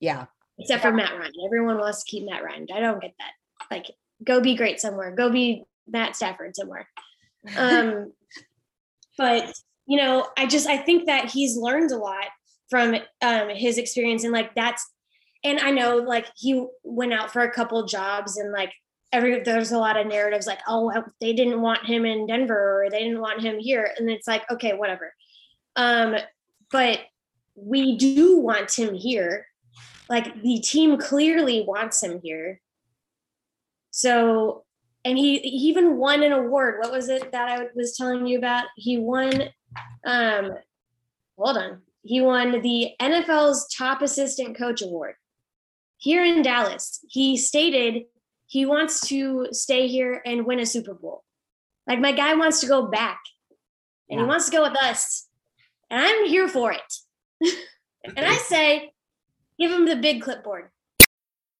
Yeah 0.00 0.26
except 0.58 0.82
for 0.82 0.92
Matt 0.92 1.12
Ryan. 1.12 1.32
Everyone 1.44 1.78
wants 1.78 2.04
to 2.04 2.10
keep 2.10 2.28
Matt 2.28 2.42
Ryan. 2.42 2.66
I 2.74 2.80
don't 2.80 3.00
get 3.00 3.14
that. 3.18 3.74
Like, 3.74 3.86
go 4.24 4.40
be 4.40 4.56
great 4.56 4.80
somewhere. 4.80 5.14
Go 5.14 5.30
be 5.30 5.64
Matt 5.86 6.16
Stafford 6.16 6.56
somewhere. 6.56 6.88
Um, 7.56 8.12
but 9.16 9.54
you 9.86 9.98
know, 9.98 10.26
I 10.36 10.46
just 10.46 10.66
I 10.66 10.78
think 10.78 11.06
that 11.06 11.30
he's 11.30 11.56
learned 11.56 11.92
a 11.92 11.96
lot 11.96 12.24
from 12.68 12.96
um, 13.22 13.48
his 13.50 13.78
experience, 13.78 14.24
and 14.24 14.32
like 14.32 14.52
that's. 14.56 14.84
And 15.44 15.60
I 15.60 15.70
know, 15.70 15.98
like 15.98 16.26
he 16.34 16.66
went 16.82 17.12
out 17.12 17.32
for 17.32 17.42
a 17.42 17.52
couple 17.52 17.86
jobs, 17.86 18.36
and 18.36 18.50
like 18.50 18.72
every 19.12 19.44
there's 19.44 19.70
a 19.70 19.78
lot 19.78 19.96
of 19.96 20.08
narratives 20.08 20.48
like, 20.48 20.58
oh, 20.66 20.92
they 21.20 21.34
didn't 21.34 21.62
want 21.62 21.86
him 21.86 22.04
in 22.04 22.26
Denver, 22.26 22.82
or 22.82 22.90
they 22.90 22.98
didn't 22.98 23.20
want 23.20 23.42
him 23.42 23.60
here, 23.60 23.92
and 23.96 24.10
it's 24.10 24.26
like, 24.26 24.42
okay, 24.50 24.72
whatever. 24.72 25.14
Um, 25.76 26.16
but 26.72 26.98
we 27.56 27.96
do 27.96 28.38
want 28.38 28.78
him 28.78 28.94
here. 28.94 29.46
Like 30.08 30.42
the 30.42 30.60
team 30.60 30.98
clearly 30.98 31.64
wants 31.66 32.02
him 32.02 32.20
here. 32.22 32.60
So, 33.90 34.64
and 35.04 35.16
he, 35.16 35.38
he 35.38 35.68
even 35.68 35.96
won 35.96 36.22
an 36.22 36.32
award. 36.32 36.76
What 36.80 36.92
was 36.92 37.08
it 37.08 37.32
that 37.32 37.48
I 37.48 37.66
was 37.74 37.96
telling 37.96 38.26
you 38.26 38.38
about? 38.38 38.66
He 38.76 38.98
won, 38.98 39.48
um, 40.04 40.52
hold 41.38 41.56
on. 41.56 41.82
He 42.02 42.20
won 42.20 42.60
the 42.60 42.92
NFL's 43.00 43.66
top 43.74 44.02
assistant 44.02 44.56
coach 44.56 44.82
award 44.82 45.14
here 45.98 46.24
in 46.24 46.42
Dallas. 46.42 47.04
He 47.08 47.36
stated 47.36 48.04
he 48.46 48.64
wants 48.64 49.00
to 49.08 49.48
stay 49.50 49.88
here 49.88 50.22
and 50.24 50.46
win 50.46 50.60
a 50.60 50.66
Super 50.66 50.94
Bowl. 50.94 51.24
Like 51.86 51.98
my 51.98 52.12
guy 52.12 52.34
wants 52.34 52.60
to 52.60 52.66
go 52.66 52.86
back 52.86 53.20
and 54.08 54.18
yeah. 54.18 54.24
he 54.24 54.28
wants 54.28 54.46
to 54.46 54.52
go 54.52 54.62
with 54.62 54.76
us. 54.76 55.28
And 55.90 56.04
I'm 56.04 56.26
here 56.26 56.48
for 56.48 56.72
it. 56.72 56.94
and 58.04 58.26
I 58.26 58.36
say, 58.36 58.92
give 59.58 59.70
him 59.70 59.86
the 59.86 59.96
big 59.96 60.22
clipboard. 60.22 60.70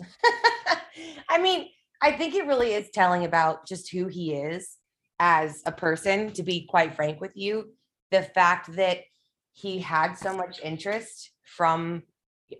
I 1.28 1.38
mean, 1.38 1.68
I 2.02 2.12
think 2.12 2.34
it 2.34 2.46
really 2.46 2.72
is 2.72 2.90
telling 2.90 3.24
about 3.24 3.66
just 3.66 3.90
who 3.90 4.06
he 4.06 4.34
is 4.34 4.76
as 5.18 5.62
a 5.66 5.72
person, 5.72 6.32
to 6.32 6.42
be 6.42 6.66
quite 6.66 6.94
frank 6.94 7.20
with 7.20 7.32
you. 7.34 7.72
The 8.10 8.22
fact 8.22 8.74
that 8.76 8.98
he 9.52 9.78
had 9.78 10.14
so 10.14 10.36
much 10.36 10.60
interest 10.62 11.30
from 11.44 12.02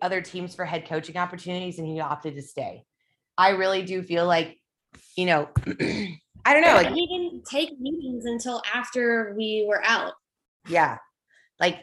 other 0.00 0.20
teams 0.20 0.54
for 0.54 0.64
head 0.64 0.88
coaching 0.88 1.16
opportunities 1.16 1.78
and 1.78 1.86
he 1.86 2.00
opted 2.00 2.34
to 2.34 2.42
stay. 2.42 2.84
I 3.38 3.50
really 3.50 3.82
do 3.82 4.02
feel 4.02 4.26
like, 4.26 4.58
you 5.16 5.26
know, 5.26 5.48
I 6.46 6.52
don't 6.52 6.62
know. 6.62 6.74
Like, 6.74 6.92
he 6.92 7.06
didn't 7.06 7.44
take 7.44 7.78
meetings 7.78 8.24
until 8.24 8.62
after 8.72 9.34
we 9.36 9.66
were 9.68 9.82
out. 9.84 10.14
Yeah. 10.68 10.98
Like 11.60 11.80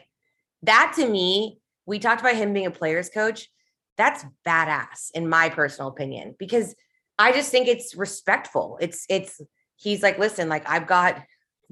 that 0.64 0.94
to 0.96 1.08
me, 1.08 1.58
we 1.86 1.98
talked 1.98 2.20
about 2.20 2.36
him 2.36 2.52
being 2.52 2.66
a 2.66 2.70
player's 2.70 3.08
coach 3.08 3.48
that's 3.96 4.24
badass 4.46 5.10
in 5.14 5.28
my 5.28 5.48
personal 5.48 5.88
opinion 5.88 6.34
because 6.38 6.74
I 7.18 7.32
just 7.32 7.50
think 7.50 7.68
it's 7.68 7.94
respectful. 7.94 8.78
It's 8.80 9.06
it's 9.08 9.40
he's 9.76 10.02
like, 10.02 10.18
listen, 10.18 10.48
like 10.48 10.68
I've 10.68 10.86
got 10.86 11.22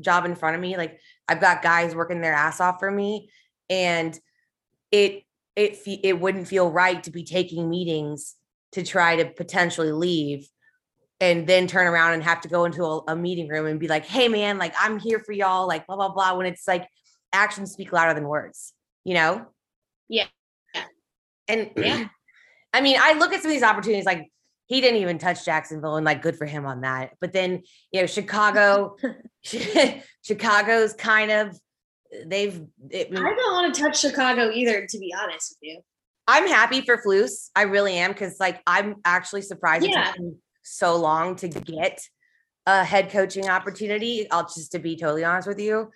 job 0.00 0.24
in 0.24 0.34
front 0.34 0.54
of 0.54 0.60
me, 0.62 0.76
like 0.76 1.00
I've 1.28 1.40
got 1.40 1.62
guys 1.62 1.94
working 1.94 2.20
their 2.20 2.32
ass 2.32 2.60
off 2.60 2.78
for 2.78 2.90
me, 2.90 3.30
and 3.68 4.18
it 4.90 5.24
it 5.56 5.78
it 5.86 6.20
wouldn't 6.20 6.48
feel 6.48 6.70
right 6.70 7.02
to 7.02 7.10
be 7.10 7.24
taking 7.24 7.68
meetings 7.68 8.36
to 8.72 8.82
try 8.82 9.16
to 9.16 9.26
potentially 9.26 9.92
leave 9.92 10.48
and 11.20 11.46
then 11.46 11.66
turn 11.66 11.86
around 11.86 12.14
and 12.14 12.22
have 12.22 12.40
to 12.40 12.48
go 12.48 12.64
into 12.64 12.84
a, 12.84 13.00
a 13.08 13.16
meeting 13.16 13.48
room 13.48 13.66
and 13.66 13.78
be 13.78 13.86
like, 13.86 14.04
hey 14.04 14.28
man, 14.28 14.58
like 14.58 14.74
I'm 14.78 14.98
here 14.98 15.20
for 15.20 15.32
y'all, 15.32 15.68
like 15.68 15.86
blah 15.86 15.96
blah 15.96 16.08
blah. 16.08 16.36
When 16.36 16.46
it's 16.46 16.66
like 16.66 16.88
actions 17.32 17.72
speak 17.72 17.92
louder 17.92 18.14
than 18.14 18.28
words, 18.28 18.72
you 19.04 19.14
know? 19.14 19.46
Yeah. 20.08 20.26
And 21.48 21.70
yeah, 21.76 22.08
I 22.72 22.80
mean, 22.80 22.96
I 23.00 23.14
look 23.14 23.32
at 23.32 23.42
some 23.42 23.50
of 23.50 23.54
these 23.54 23.62
opportunities 23.62 24.04
like 24.04 24.30
he 24.66 24.80
didn't 24.80 25.00
even 25.00 25.18
touch 25.18 25.44
Jacksonville 25.44 25.96
and 25.96 26.06
like 26.06 26.22
good 26.22 26.36
for 26.36 26.46
him 26.46 26.66
on 26.66 26.82
that. 26.82 27.10
But 27.20 27.32
then, 27.32 27.62
you 27.92 28.00
know, 28.00 28.06
Chicago, 28.06 28.96
Chicago's 30.22 30.94
kind 30.94 31.30
of 31.30 31.58
they've 32.26 32.62
it, 32.90 33.08
I 33.10 33.34
don't 33.34 33.52
want 33.52 33.74
to 33.74 33.80
touch 33.80 34.00
Chicago 34.00 34.50
either, 34.50 34.86
to 34.86 34.98
be 34.98 35.14
honest 35.18 35.56
with 35.60 35.70
you. 35.70 35.80
I'm 36.28 36.46
happy 36.46 36.82
for 36.82 36.98
Flus. 36.98 37.50
I 37.56 37.62
really 37.62 37.94
am 37.94 38.12
because 38.12 38.38
like 38.38 38.62
I'm 38.66 38.96
actually 39.04 39.42
surprised 39.42 39.86
yeah. 39.86 40.10
it 40.10 40.16
took 40.16 40.34
so 40.62 40.96
long 40.96 41.36
to 41.36 41.48
get 41.48 42.00
a 42.66 42.84
head 42.84 43.10
coaching 43.10 43.48
opportunity. 43.48 44.30
I'll 44.30 44.44
just 44.44 44.72
to 44.72 44.78
be 44.78 44.96
totally 44.96 45.24
honest 45.24 45.48
with 45.48 45.60
you. 45.60 45.90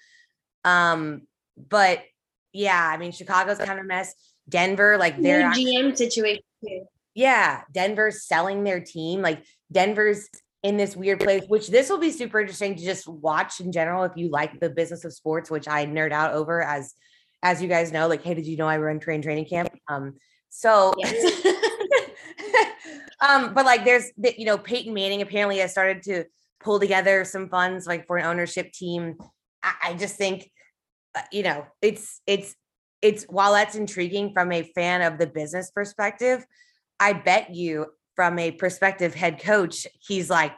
Um, 0.65 1.23
but 1.57 2.03
yeah, 2.53 2.91
I 2.93 2.97
mean 2.97 3.13
Chicago's 3.13 3.59
kind 3.59 3.79
of 3.79 3.85
a 3.85 3.89
mess. 3.89 4.15
Denver, 4.49 4.97
like 4.99 5.21
their 5.21 5.51
GM 5.51 5.97
situation. 5.97 6.43
Yeah, 7.15 7.63
Denver's 7.73 8.27
selling 8.27 8.65
their 8.65 8.81
team. 8.81 9.23
Like 9.23 9.43
Denver's 9.73 10.29
in 10.63 10.77
this 10.77 10.97
weird 10.97 11.21
place, 11.21 11.45
which 11.49 11.69
this 11.69 11.89
will 11.89 11.99
be 11.99 12.11
super 12.11 12.41
interesting 12.41 12.77
to 12.77 12.85
just 12.85 13.09
watch 13.09 13.61
in 13.61 13.73
general 13.73 14.05
if 14.05 14.13
you 14.17 14.29
like 14.31 14.59
the 14.61 14.71
business 14.71 15.05
of 15.05 15.13
sports, 15.13 15.51
which 15.51 15.69
I 15.69 15.87
nerd 15.87 16.13
out 16.13 16.33
over 16.33 16.63
as 16.63 16.95
as 17.43 17.63
you 17.63 17.69
guys 17.69 17.93
know. 17.93 18.09
Like, 18.09 18.23
hey, 18.23 18.35
did 18.35 18.47
you 18.47 18.57
know 18.57 18.69
I 18.69 18.79
run 18.79 19.01
train 19.01 19.23
training 19.23 19.47
camp? 19.47 19.71
Um, 19.89 20.15
so 20.49 20.95
yes. 20.99 21.47
um, 23.21 23.55
but 23.55 23.65
like 23.65 23.85
there's 23.85 24.11
the, 24.17 24.35
you 24.37 24.45
know, 24.45 24.59
Peyton 24.59 24.93
Manning 24.93 25.23
apparently 25.23 25.59
has 25.59 25.73
started 25.73 26.03
to 26.05 26.25
pull 26.61 26.81
together 26.81 27.25
some 27.25 27.49
funds 27.49 27.87
like 27.87 28.07
for 28.07 28.17
an 28.17 28.27
ownership 28.27 28.73
team. 28.73 29.17
I, 29.63 29.75
I 29.85 29.95
just 29.95 30.17
think 30.17 30.51
uh, 31.17 31.23
you 31.33 31.43
know, 31.43 31.67
it's 31.81 32.21
it's 32.27 32.55
it's 33.03 33.25
while 33.25 33.53
that's 33.53 33.75
intriguing 33.75 34.33
from 34.33 34.53
a 34.53 34.63
fan 34.75 35.03
of 35.03 35.19
the 35.19 35.27
business 35.27 35.71
perspective, 35.71 36.45
I 36.99 37.13
bet 37.13 37.55
you 37.55 37.87
from 38.15 38.39
a 38.39 38.53
prospective 38.53 39.15
head 39.15 39.41
coach, 39.41 39.87
he's 40.07 40.31
like, 40.31 40.53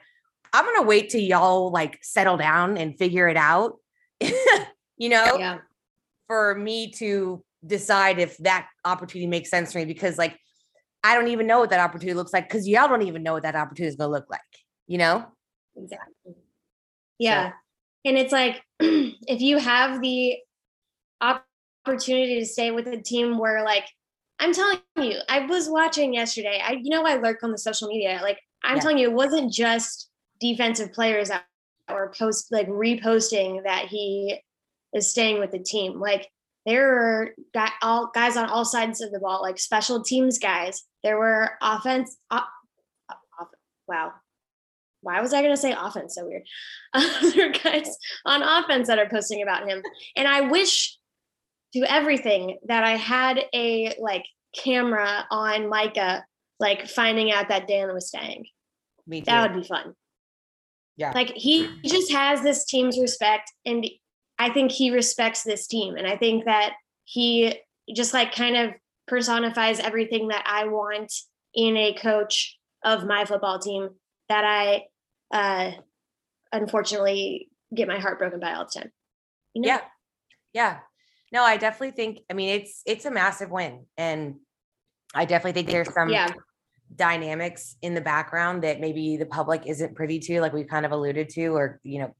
I'm 0.53 0.64
gonna 0.64 0.87
wait 0.87 1.11
till 1.11 1.20
y'all 1.20 1.70
like 1.70 1.98
settle 2.03 2.37
down 2.37 2.79
and 2.79 2.96
figure 2.96 3.29
it 3.29 3.37
out, 3.37 3.77
you 4.20 5.09
know, 5.09 5.37
yeah. 5.38 5.59
for 6.27 6.55
me 6.55 6.92
to 6.92 7.44
decide 7.66 8.18
if 8.18 8.37
that 8.38 8.68
opportunity 8.85 9.27
makes 9.27 9.51
sense 9.51 9.72
for 9.72 9.79
me 9.79 9.85
because 9.85 10.16
like 10.16 10.38
I 11.03 11.14
don't 11.14 11.29
even 11.29 11.46
know 11.46 11.59
what 11.59 11.70
that 11.70 11.81
opportunity 11.81 12.14
looks 12.14 12.33
like 12.33 12.48
because 12.48 12.66
y'all 12.66 12.88
don't 12.88 13.03
even 13.03 13.22
know 13.22 13.33
what 13.33 13.42
that 13.42 13.57
opportunity 13.57 13.88
is 13.88 13.96
gonna 13.96 14.11
look 14.11 14.27
like, 14.31 14.40
you 14.87 14.98
know? 14.98 15.27
Exactly. 15.77 16.35
Yeah. 17.18 17.51
So. 17.51 17.55
And 18.07 18.18
it's 18.18 18.33
like 18.33 18.62
if 18.81 19.40
you 19.40 19.59
have 19.59 20.01
the 20.01 20.37
op- 21.20 21.44
opportunity 21.88 22.38
to 22.38 22.46
stay 22.46 22.70
with 22.70 22.87
a 22.87 23.01
team 23.01 23.38
where 23.38 23.64
like 23.64 23.85
I'm 24.40 24.53
telling 24.53 24.79
you, 24.96 25.16
I 25.29 25.46
was 25.46 25.68
watching 25.68 26.14
yesterday. 26.14 26.61
I 26.64 26.72
you 26.72 26.90
know 26.90 27.05
I 27.05 27.16
lurk 27.16 27.42
on 27.42 27.51
the 27.51 27.59
social 27.59 27.88
media. 27.88 28.20
Like 28.22 28.38
I'm 28.64 28.77
yeah. 28.77 28.83
telling 28.83 28.98
you, 28.98 29.09
it 29.09 29.14
wasn't 29.14 29.53
just 29.53 30.11
defensive 30.40 30.92
players 30.92 31.29
that 31.29 31.44
were 31.90 32.12
post 32.16 32.53
like 32.53 32.68
reposting 32.68 33.64
that 33.64 33.87
he 33.87 34.40
is 34.92 35.11
staying 35.11 35.40
with 35.40 35.51
the 35.51 35.59
team. 35.59 35.98
Like 35.98 36.29
there 36.66 36.87
were 36.87 37.35
guy, 37.55 37.70
all 37.83 38.11
guys 38.14 38.37
on 38.37 38.48
all 38.48 38.64
sides 38.64 39.01
of 39.01 39.11
the 39.11 39.20
ball, 39.20 39.42
like 39.42 39.59
special 39.59 40.03
teams 40.03 40.38
guys. 40.38 40.85
There 41.03 41.18
were 41.18 41.53
offense. 41.62 42.16
off, 42.31 42.44
wow, 43.88 44.12
why 45.01 45.20
was 45.20 45.33
I 45.33 45.40
going 45.40 45.55
to 45.55 45.61
say 45.61 45.72
offense? 45.72 46.14
So 46.14 46.27
weird. 46.27 46.42
Other 46.94 47.53
guys 47.53 47.96
on 48.24 48.42
offense 48.42 48.88
that 48.88 48.98
are 48.98 49.09
posting 49.09 49.42
about 49.42 49.68
him, 49.68 49.83
and 50.16 50.29
I 50.29 50.42
wish 50.42 50.97
to 51.74 51.81
everything 51.90 52.59
that 52.66 52.85
I 52.85 52.96
had 52.96 53.40
a 53.54 53.94
like 53.98 54.24
camera 54.57 55.26
on 55.31 55.68
Micah, 55.68 56.24
like 56.59 56.88
finding 56.88 57.31
out 57.33 57.48
that 57.48 57.68
Dan 57.68 57.92
was 57.92 58.09
staying. 58.09 58.46
Me 59.07 59.20
too. 59.20 59.26
That 59.26 59.50
would 59.50 59.61
be 59.61 59.66
fun. 59.66 59.94
Yeah. 60.96 61.12
Like 61.14 61.33
he 61.35 61.68
just 61.85 62.11
has 62.12 62.42
this 62.42 62.64
team's 62.64 62.98
respect 62.98 63.52
and 63.64 63.87
I 64.38 64.50
think 64.50 64.72
he 64.72 64.90
respects 64.90 65.42
this 65.42 65.66
team. 65.66 65.96
And 65.96 66.07
I 66.07 66.16
think 66.16 66.44
that 66.46 66.74
he 67.04 67.54
just 67.94 68.12
like 68.12 68.35
kind 68.35 68.57
of 68.57 68.74
personifies 69.07 69.78
everything 69.78 70.28
that 70.28 70.44
I 70.46 70.66
want 70.66 71.12
in 71.54 71.76
a 71.76 71.94
coach 71.94 72.59
of 72.85 73.07
my 73.07 73.24
football 73.24 73.59
team 73.59 73.90
that 74.28 74.44
I 74.44 74.85
uh 75.33 75.72
unfortunately 76.52 77.48
get 77.74 77.88
my 77.88 77.98
heart 77.98 78.18
broken 78.18 78.40
by 78.40 78.54
all 78.54 78.64
the 78.64 78.81
time. 78.81 78.90
You 79.54 79.62
know? 79.62 79.68
Yeah. 79.68 79.81
Yeah 80.52 80.78
no, 81.33 81.43
I 81.43 81.57
definitely 81.57 81.93
think, 81.93 82.21
I 82.31 82.35
mean, 82.35 82.61
it's 82.61 82.83
it's 82.87 83.05
a 83.05 83.11
massive 83.11 83.51
win. 83.51 83.87
And 83.97 84.37
I 85.14 85.25
definitely 85.25 85.53
think 85.53 85.69
there's 85.69 85.93
some 85.93 86.09
yeah. 86.09 86.33
dynamics 86.95 87.77
in 87.83 87.95
the 87.95 88.01
background 88.01 88.64
that 88.64 88.81
maybe 88.81 89.17
the 89.17 89.27
public 89.27 89.67
isn't 89.67 89.95
privy 89.95 90.19
to, 90.21 90.41
like 90.41 90.53
we 90.53 90.64
kind 90.64 90.87
of 90.87 90.93
alluded 90.93 91.29
to, 91.31 91.49
or 91.49 91.81
you 91.83 92.01
know, 92.01 92.14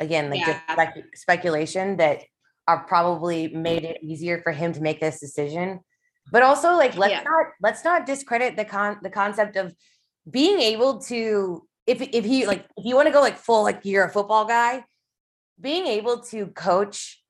again, 0.00 0.30
like 0.30 0.40
yeah. 0.40 0.60
just 0.76 1.06
speculation 1.16 1.96
that 1.96 2.22
are 2.68 2.84
probably 2.84 3.48
made 3.48 3.84
it 3.84 3.98
easier 4.02 4.40
for 4.42 4.52
him 4.52 4.72
to 4.72 4.80
make 4.80 5.00
this 5.00 5.20
decision. 5.20 5.80
But 6.30 6.42
also 6.42 6.76
like 6.76 6.96
let's 6.96 7.12
yeah. 7.12 7.22
not 7.22 7.46
let's 7.60 7.84
not 7.84 8.06
discredit 8.06 8.56
the 8.56 8.64
con 8.64 8.98
the 9.02 9.10
concept 9.10 9.56
of 9.56 9.74
being 10.30 10.60
able 10.60 11.00
to 11.00 11.66
if 11.86 12.00
if 12.00 12.24
he 12.24 12.46
like 12.46 12.64
if 12.76 12.84
you 12.84 12.94
want 12.94 13.08
to 13.08 13.12
go 13.12 13.20
like 13.20 13.36
full 13.36 13.64
like 13.64 13.80
you're 13.84 14.04
a 14.04 14.10
football 14.10 14.44
guy, 14.44 14.84
being 15.60 15.86
able 15.86 16.20
to 16.20 16.46
coach 16.48 17.21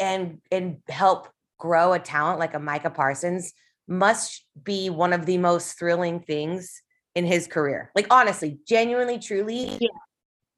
and 0.00 0.40
and 0.50 0.78
help 0.88 1.28
grow 1.58 1.92
a 1.92 1.98
talent 1.98 2.38
like 2.38 2.54
a 2.54 2.58
Micah 2.58 2.90
Parsons 2.90 3.52
must 3.86 4.44
be 4.62 4.90
one 4.90 5.12
of 5.12 5.26
the 5.26 5.38
most 5.38 5.78
thrilling 5.78 6.20
things 6.20 6.82
in 7.14 7.24
his 7.24 7.46
career. 7.46 7.90
Like 7.94 8.06
honestly, 8.10 8.58
genuinely, 8.66 9.18
truly, 9.18 9.78
yeah. 9.80 9.88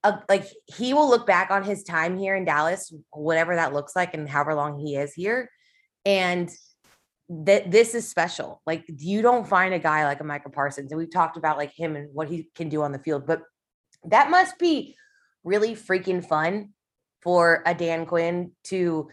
Uh, 0.03 0.17
like 0.31 0.47
he 0.65 0.95
will 0.95 1.11
look 1.11 1.27
back 1.27 1.51
on 1.51 1.63
his 1.63 1.83
time 1.83 2.17
here 2.17 2.35
in 2.35 2.47
Dallas, 2.47 2.91
whatever 3.11 3.55
that 3.55 3.75
looks 3.75 3.95
like, 3.95 4.15
and 4.15 4.27
however 4.27 4.55
long 4.55 4.79
he 4.79 4.97
is 4.97 5.13
here, 5.13 5.51
and 6.07 6.51
that 7.29 7.71
this 7.71 7.95
is 7.95 8.09
special. 8.09 8.63
Like 8.67 8.85
you 8.89 9.21
don't 9.21 9.47
find 9.47 9.75
a 9.75 9.79
guy 9.79 10.05
like 10.07 10.21
a 10.21 10.25
Micah 10.25 10.49
Parsons, 10.49 10.91
and 10.91 10.99
we've 10.99 11.13
talked 11.13 11.37
about 11.37 11.59
like 11.59 11.73
him 11.77 11.97
and 11.97 12.09
what 12.15 12.29
he 12.29 12.49
can 12.55 12.71
do 12.71 12.83
on 12.83 12.93
the 12.93 12.99
field, 12.99 13.27
but 13.27 13.43
that 14.05 14.31
must 14.31 14.59
be 14.59 14.97
really 15.45 15.75
freaking 15.75 16.27
fun 16.27 16.71
for 17.23 17.63
a 17.67 17.75
Dan 17.75 18.07
Quinn 18.07 18.53
to 18.65 19.09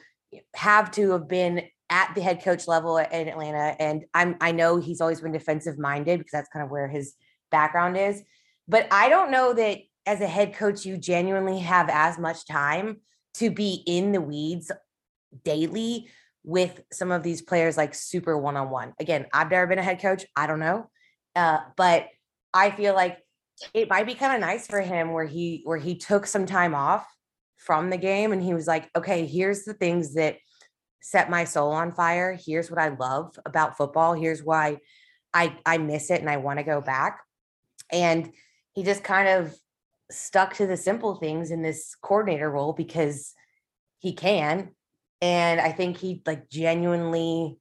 have 0.56 0.92
to 0.92 1.12
have 1.12 1.28
been 1.28 1.64
at 1.90 2.14
the 2.16 2.22
head 2.22 2.44
coach 2.44 2.68
level 2.68 2.98
in 2.98 3.28
Atlanta. 3.28 3.76
And 3.80 4.06
I'm 4.14 4.36
I 4.42 4.52
know 4.52 4.78
he's 4.78 5.02
always 5.02 5.22
been 5.22 5.32
defensive 5.32 5.78
minded 5.78 6.20
because 6.20 6.32
that's 6.32 6.50
kind 6.50 6.64
of 6.64 6.72
where 6.72 6.88
his 6.88 7.14
background 7.52 7.98
is. 7.98 8.22
But 8.68 8.88
I 8.92 9.10
don't 9.10 9.32
know 9.32 9.54
that 9.54 9.80
as 10.06 10.22
a 10.22 10.28
head 10.28 10.54
coach, 10.54 10.86
you 10.86 10.98
genuinely 10.98 11.60
have 11.60 11.90
as 11.90 12.18
much 12.18 12.46
time 12.46 12.98
to 13.36 13.50
be 13.50 13.84
in 13.86 14.12
the 14.12 14.22
weeds 14.22 14.72
daily 15.44 16.10
with 16.44 16.82
some 16.92 17.12
of 17.12 17.24
these 17.24 17.42
players 17.42 17.78
like 17.78 17.94
super 17.94 18.38
one-on-one. 18.38 18.94
Again, 19.00 19.28
I've 19.34 19.52
never 19.52 19.68
been 19.68 19.80
a 19.80 19.84
head 19.84 20.02
coach. 20.02 20.26
I 20.36 20.48
don't 20.48 20.60
know. 20.60 20.90
Uh, 21.36 21.60
but 21.76 22.08
I 22.54 22.72
feel 22.72 22.94
like 22.94 23.20
it 23.74 23.90
might 23.90 24.06
be 24.06 24.16
kind 24.16 24.34
of 24.34 24.40
nice 24.40 24.66
for 24.68 24.82
him 24.82 25.12
where 25.12 25.26
he 25.26 25.62
where 25.66 25.78
he 25.78 25.98
took 25.98 26.26
some 26.26 26.46
time 26.46 26.74
off 26.74 27.06
from 27.58 27.90
the 27.90 27.98
game 27.98 28.32
and 28.32 28.42
he 28.42 28.54
was 28.54 28.68
like, 28.68 28.90
okay, 28.96 29.26
here's 29.26 29.64
the 29.64 29.74
things 29.74 30.14
that 30.14 30.38
set 31.02 31.30
my 31.30 31.44
soul 31.44 31.72
on 31.72 31.94
fire. 31.94 32.38
Here's 32.46 32.70
what 32.70 32.80
I 32.80 32.90
love 32.90 33.38
about 33.46 33.78
football. 33.78 34.14
Here's 34.14 34.44
why 34.44 34.78
I 35.34 35.58
I 35.66 35.78
miss 35.78 36.10
it 36.12 36.22
and 36.22 36.30
I 36.30 36.38
want 36.38 36.60
to 36.60 36.64
go 36.64 36.82
back. 36.82 37.22
And 37.92 38.32
he 38.74 38.84
just 38.84 39.04
kind 39.04 39.28
of 39.28 39.56
stuck 40.12 40.56
to 40.56 40.68
the 40.68 40.78
simple 40.78 41.16
things 41.16 41.52
in 41.52 41.62
this 41.62 41.96
coordinator 42.02 42.50
role 42.50 42.74
because 42.74 43.34
he 44.00 44.14
can. 44.14 44.70
And 45.22 45.60
I 45.60 45.72
think 45.72 45.98
he 45.98 46.22
like 46.26 46.50
genuinely 46.50 47.58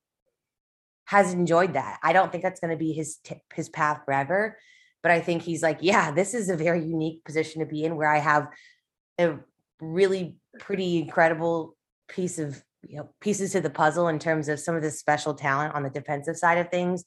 has 1.07 1.33
enjoyed 1.33 1.75
that. 1.75 1.99
I 2.03 2.13
don't 2.13 2.31
think 2.31 2.43
that's 2.43 2.61
going 2.61 2.73
to 2.73 2.77
be 2.77 2.93
his 2.93 3.19
his 3.55 3.69
path 3.69 4.03
forever, 4.05 4.59
but 5.03 5.13
I 5.13 5.21
think 5.21 5.43
he's 5.43 5.63
like, 5.63 5.79
yeah, 5.81 6.11
this 6.11 6.35
is 6.35 6.49
a 6.49 6.57
very 6.57 6.85
unique 6.85 7.25
position 7.25 7.61
to 7.61 7.67
be 7.67 7.85
in 7.85 7.97
where 7.97 8.11
I 8.11 8.19
have 8.19 8.49
a 9.19 9.37
really 9.81 10.37
pretty 10.59 10.99
incredible 10.99 11.77
piece 12.09 12.39
of 12.39 12.63
you 12.87 12.97
know 12.97 13.09
pieces 13.21 13.53
to 13.53 13.61
the 13.61 13.71
puzzle 13.71 14.09
in 14.09 14.19
terms 14.19 14.49
of 14.49 14.61
some 14.61 14.75
of 14.75 14.83
this 14.83 14.99
special 14.99 15.35
talent 15.35 15.75
on 15.75 15.83
the 15.83 15.91
defensive 15.91 16.37
side 16.37 16.59
of 16.59 16.71
things. 16.71 17.05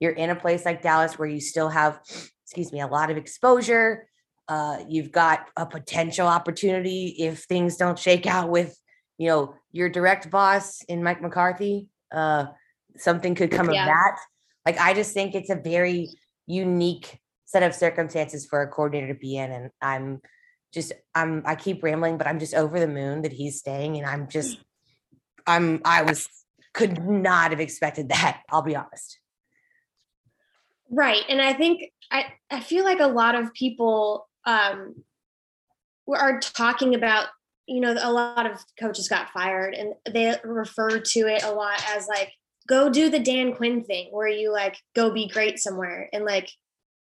You're 0.00 0.12
in 0.12 0.30
a 0.30 0.36
place 0.36 0.64
like 0.64 0.82
Dallas 0.82 1.18
where 1.18 1.28
you 1.28 1.40
still 1.40 1.68
have, 1.68 2.00
excuse 2.44 2.72
me, 2.72 2.80
a 2.80 2.86
lot 2.86 3.10
of 3.10 3.16
exposure. 3.16 4.08
Uh, 4.48 4.78
you've 4.88 5.12
got 5.12 5.46
a 5.56 5.64
potential 5.64 6.26
opportunity 6.26 7.14
if 7.18 7.44
things 7.44 7.76
don't 7.76 7.98
shake 7.98 8.26
out 8.26 8.50
with, 8.50 8.76
you 9.16 9.28
know, 9.28 9.54
your 9.70 9.88
direct 9.88 10.28
boss 10.28 10.82
in 10.84 11.04
Mike 11.04 11.22
McCarthy. 11.22 11.88
Uh, 12.10 12.46
something 12.96 13.36
could 13.36 13.52
come 13.52 13.70
yeah. 13.70 13.82
of 13.82 13.86
that. 13.86 14.18
Like 14.66 14.80
I 14.80 14.92
just 14.92 15.14
think 15.14 15.34
it's 15.34 15.50
a 15.50 15.54
very 15.54 16.08
unique 16.46 17.20
set 17.44 17.62
of 17.62 17.74
circumstances 17.74 18.44
for 18.46 18.62
a 18.62 18.68
coordinator 18.68 19.12
to 19.12 19.18
be 19.18 19.36
in, 19.36 19.52
and 19.52 19.70
I'm 19.80 20.20
just 20.72 20.92
I'm 21.14 21.42
I 21.44 21.54
keep 21.54 21.82
rambling, 21.82 22.18
but 22.18 22.26
I'm 22.26 22.38
just 22.38 22.54
over 22.54 22.80
the 22.80 22.88
moon 22.88 23.22
that 23.22 23.32
he's 23.32 23.58
staying, 23.58 23.96
and 23.96 24.06
I'm 24.06 24.28
just 24.28 24.58
I'm 25.46 25.80
I 25.84 26.02
was 26.02 26.28
could 26.72 27.04
not 27.04 27.50
have 27.50 27.60
expected 27.60 28.08
that. 28.08 28.42
I'll 28.50 28.62
be 28.62 28.76
honest. 28.76 29.18
Right, 30.90 31.22
and 31.28 31.40
I 31.40 31.52
think 31.52 31.90
I 32.10 32.26
I 32.50 32.60
feel 32.60 32.84
like 32.84 33.00
a 33.00 33.06
lot 33.06 33.34
of 33.34 33.52
people 33.54 34.28
um 34.44 34.94
are 36.08 36.40
talking 36.40 36.94
about 36.94 37.26
you 37.66 37.80
know 37.80 37.94
a 38.00 38.12
lot 38.12 38.50
of 38.50 38.58
coaches 38.78 39.08
got 39.08 39.30
fired 39.30 39.74
and 39.74 39.94
they 40.10 40.34
refer 40.44 40.98
to 40.98 41.20
it 41.20 41.44
a 41.44 41.50
lot 41.52 41.82
as 41.94 42.08
like 42.08 42.32
go 42.68 42.90
do 42.90 43.08
the 43.08 43.18
Dan 43.18 43.54
Quinn 43.54 43.84
thing 43.84 44.08
where 44.10 44.28
you 44.28 44.52
like 44.52 44.76
go 44.94 45.10
be 45.10 45.28
great 45.28 45.58
somewhere 45.58 46.08
and 46.12 46.24
like 46.24 46.50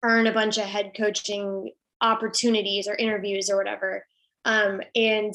earn 0.03 0.27
a 0.27 0.33
bunch 0.33 0.59
of 0.59 0.65
head 0.65 0.93
coaching 0.97 1.71
opportunities 2.01 2.89
or 2.89 2.95
interviews 2.95 3.51
or 3.51 3.57
whatever. 3.57 4.07
Um, 4.45 4.81
and 4.95 5.35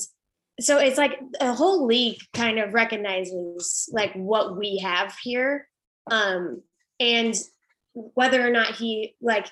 so 0.60 0.78
it's 0.78 0.98
like 0.98 1.20
a 1.42 1.54
whole 1.54 1.86
league 1.86 2.20
kind 2.34 2.60
of 2.60 2.74
recognizes 2.74 3.90
like 3.92 4.14
what 4.14 4.58
we 4.58 4.78
have 4.78 5.16
here. 5.22 5.68
Um, 6.10 6.62
and 7.00 7.36
whether 7.94 8.46
or 8.46 8.52
not 8.52 8.76
he 8.76 9.16
like 9.22 9.48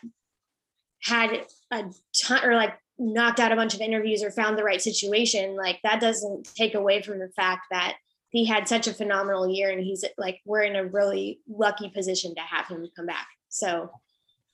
had 1.02 1.46
a 1.72 1.86
ton 2.22 2.46
or 2.46 2.56
like 2.56 2.74
knocked 2.98 3.40
out 3.40 3.52
a 3.52 3.56
bunch 3.56 3.74
of 3.74 3.82
interviews 3.82 4.24
or 4.24 4.32
found 4.32 4.58
the 4.58 4.64
right 4.64 4.82
situation, 4.82 5.56
like 5.56 5.80
that 5.84 6.00
doesn't 6.00 6.50
take 6.56 6.76
away 6.76 7.02
from 7.02 7.20
the 7.20 7.30
fact 7.30 7.68
that 7.72 7.96
he 8.30 8.46
had 8.46 8.68
such 8.68 8.88
a 8.88 8.94
phenomenal 8.94 9.48
year 9.48 9.70
and 9.70 9.84
he's 9.84 10.04
like 10.18 10.42
we're 10.46 10.64
in 10.64 10.76
a 10.76 10.86
really 10.86 11.40
lucky 11.48 11.90
position 11.90 12.34
to 12.36 12.42
have 12.42 12.68
him 12.68 12.88
come 12.96 13.06
back. 13.06 13.28
So 13.50 13.92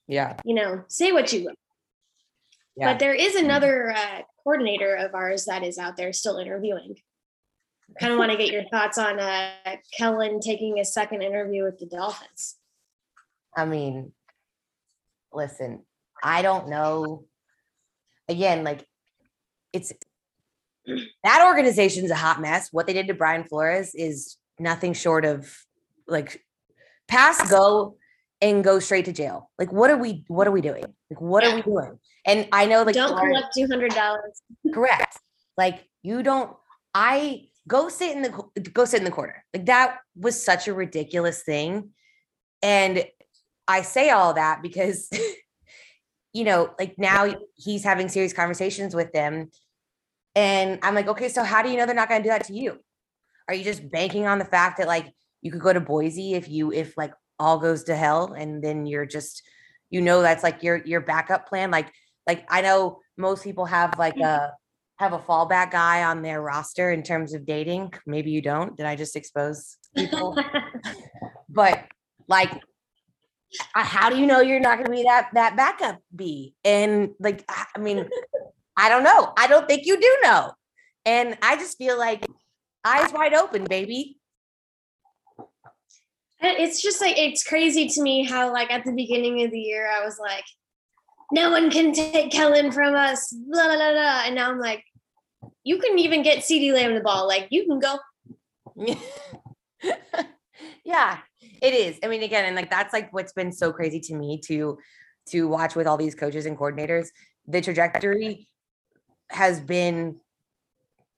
yeah, 0.07 0.35
you 0.43 0.55
know, 0.55 0.83
say 0.87 1.11
what 1.11 1.31
you 1.31 1.45
will. 1.45 1.53
Yeah. 2.75 2.93
But 2.93 2.99
there 2.99 3.13
is 3.13 3.35
another 3.35 3.91
uh, 3.91 4.21
coordinator 4.43 4.95
of 4.95 5.13
ours 5.13 5.45
that 5.45 5.63
is 5.63 5.77
out 5.77 5.97
there 5.97 6.13
still 6.13 6.37
interviewing. 6.37 6.95
I 7.89 7.99
kind 7.99 8.13
of 8.13 8.19
want 8.19 8.31
to 8.31 8.37
get 8.37 8.51
your 8.51 8.63
thoughts 8.69 8.97
on 8.97 9.19
uh, 9.19 9.51
Kellen 9.97 10.39
taking 10.39 10.79
a 10.79 10.85
second 10.85 11.21
interview 11.21 11.63
with 11.63 11.79
the 11.79 11.87
Dolphins. 11.87 12.57
I 13.57 13.65
mean, 13.65 14.13
listen, 15.33 15.83
I 16.23 16.41
don't 16.41 16.69
know. 16.69 17.25
Again, 18.27 18.63
like 18.63 18.85
it's 19.73 19.91
that 21.23 21.43
organization's 21.45 22.11
a 22.11 22.15
hot 22.15 22.41
mess. 22.41 22.69
What 22.71 22.87
they 22.87 22.93
did 22.93 23.07
to 23.07 23.13
Brian 23.13 23.43
Flores 23.43 23.93
is 23.95 24.37
nothing 24.59 24.93
short 24.93 25.25
of 25.25 25.51
like 26.07 26.43
pass 27.07 27.49
go 27.49 27.97
and 28.41 28.63
go 28.63 28.79
straight 28.79 29.05
to 29.05 29.13
jail. 29.13 29.49
Like, 29.59 29.71
what 29.71 29.89
are 29.91 29.97
we? 29.97 30.23
What 30.27 30.47
are 30.47 30.51
we 30.51 30.61
doing? 30.61 30.85
Like, 31.09 31.21
what 31.21 31.43
yeah. 31.43 31.51
are 31.51 31.55
we 31.55 31.61
doing? 31.61 31.99
And 32.25 32.47
I 32.51 32.65
know, 32.65 32.83
like, 32.83 32.95
don't 32.95 33.17
collect 33.17 33.47
two 33.55 33.67
hundred 33.67 33.93
dollars. 33.93 34.41
correct. 34.73 35.17
Like, 35.57 35.85
you 36.03 36.23
don't. 36.23 36.55
I 36.93 37.49
go 37.67 37.87
sit 37.87 38.15
in 38.15 38.23
the 38.23 38.69
go 38.73 38.83
sit 38.83 38.97
in 38.97 39.05
the 39.05 39.11
corner. 39.11 39.43
Like 39.53 39.67
that 39.67 39.97
was 40.15 40.43
such 40.43 40.67
a 40.67 40.73
ridiculous 40.73 41.43
thing, 41.43 41.89
and 42.61 43.05
I 43.67 43.83
say 43.83 44.09
all 44.09 44.33
that 44.33 44.61
because, 44.61 45.09
you 46.33 46.43
know, 46.43 46.71
like 46.79 46.95
now 46.97 47.33
he's 47.55 47.83
having 47.83 48.09
serious 48.09 48.33
conversations 48.33 48.95
with 48.95 49.13
them, 49.13 49.51
and 50.35 50.79
I'm 50.81 50.95
like, 50.95 51.07
okay, 51.07 51.29
so 51.29 51.43
how 51.43 51.61
do 51.61 51.69
you 51.69 51.77
know 51.77 51.85
they're 51.85 51.95
not 51.95 52.09
going 52.09 52.21
to 52.21 52.27
do 52.27 52.31
that 52.31 52.45
to 52.45 52.53
you? 52.53 52.79
Are 53.47 53.53
you 53.53 53.63
just 53.63 53.89
banking 53.89 54.27
on 54.27 54.39
the 54.39 54.45
fact 54.45 54.77
that 54.77 54.87
like 54.87 55.07
you 55.41 55.51
could 55.51 55.61
go 55.61 55.71
to 55.71 55.79
Boise 55.79 56.33
if 56.33 56.49
you 56.49 56.71
if 56.71 56.97
like 56.97 57.13
all 57.39 57.57
goes 57.57 57.83
to 57.83 57.95
hell 57.95 58.33
and 58.33 58.63
then 58.63 58.85
you're 58.85 59.05
just 59.05 59.43
you 59.89 60.01
know 60.01 60.21
that's 60.21 60.43
like 60.43 60.63
your 60.63 60.77
your 60.85 61.01
backup 61.01 61.47
plan 61.47 61.71
like 61.71 61.91
like 62.27 62.45
i 62.49 62.61
know 62.61 62.99
most 63.17 63.43
people 63.43 63.65
have 63.65 63.97
like 63.97 64.15
mm. 64.15 64.25
a 64.25 64.53
have 64.97 65.13
a 65.13 65.19
fallback 65.19 65.71
guy 65.71 66.03
on 66.03 66.21
their 66.21 66.41
roster 66.41 66.91
in 66.91 67.01
terms 67.01 67.33
of 67.33 67.45
dating 67.45 67.91
maybe 68.05 68.31
you 68.31 68.41
don't 68.41 68.75
did 68.75 68.85
i 68.85 68.95
just 68.95 69.15
expose 69.15 69.77
people? 69.95 70.37
But 71.51 71.83
like 72.27 72.51
how 73.73 74.11
do 74.11 74.17
you 74.17 74.27
know 74.27 74.39
you're 74.39 74.59
not 74.59 74.75
going 74.77 74.85
to 74.85 74.91
be 74.91 75.03
that 75.03 75.29
that 75.33 75.57
backup 75.57 75.99
b 76.15 76.53
and 76.63 77.09
like 77.19 77.43
i 77.49 77.79
mean 77.79 78.07
i 78.77 78.87
don't 78.87 79.03
know 79.03 79.33
i 79.35 79.47
don't 79.47 79.67
think 79.67 79.85
you 79.85 79.99
do 79.99 80.17
know. 80.21 80.51
And 81.05 81.37
i 81.41 81.55
just 81.57 81.77
feel 81.77 81.97
like 81.97 82.25
eyes 82.85 83.11
wide 83.11 83.33
open 83.33 83.63
baby 83.63 84.18
it's 86.41 86.81
just 86.81 87.01
like 87.01 87.17
it's 87.17 87.43
crazy 87.43 87.87
to 87.87 88.01
me 88.01 88.23
how 88.23 88.51
like 88.51 88.71
at 88.71 88.85
the 88.85 88.91
beginning 88.91 89.43
of 89.43 89.51
the 89.51 89.59
year 89.59 89.89
I 89.89 90.03
was 90.03 90.19
like, 90.19 90.45
no 91.31 91.51
one 91.51 91.69
can 91.69 91.93
take 91.93 92.31
Kellen 92.31 92.71
from 92.71 92.95
us, 92.95 93.31
blah 93.31 93.75
blah 93.75 93.91
blah, 93.91 94.23
and 94.25 94.35
now 94.35 94.49
I'm 94.49 94.59
like, 94.59 94.83
you 95.63 95.77
can 95.79 95.99
even 95.99 96.23
get 96.23 96.39
CeeDee 96.39 96.73
Lamb 96.73 96.95
the 96.95 97.01
ball, 97.01 97.27
like 97.27 97.47
you 97.49 97.65
can 97.65 97.79
go. 97.79 97.99
yeah, 100.83 101.19
it 101.61 101.73
is. 101.73 101.99
I 102.03 102.07
mean, 102.07 102.23
again, 102.23 102.45
and 102.45 102.55
like 102.55 102.69
that's 102.69 102.93
like 102.93 103.11
what's 103.13 103.33
been 103.33 103.51
so 103.51 103.71
crazy 103.71 103.99
to 104.01 104.15
me 104.15 104.39
to 104.45 104.77
to 105.29 105.47
watch 105.47 105.75
with 105.75 105.87
all 105.87 105.97
these 105.97 106.15
coaches 106.15 106.45
and 106.45 106.57
coordinators. 106.57 107.09
The 107.47 107.61
trajectory 107.61 108.47
has 109.29 109.59
been, 109.59 110.19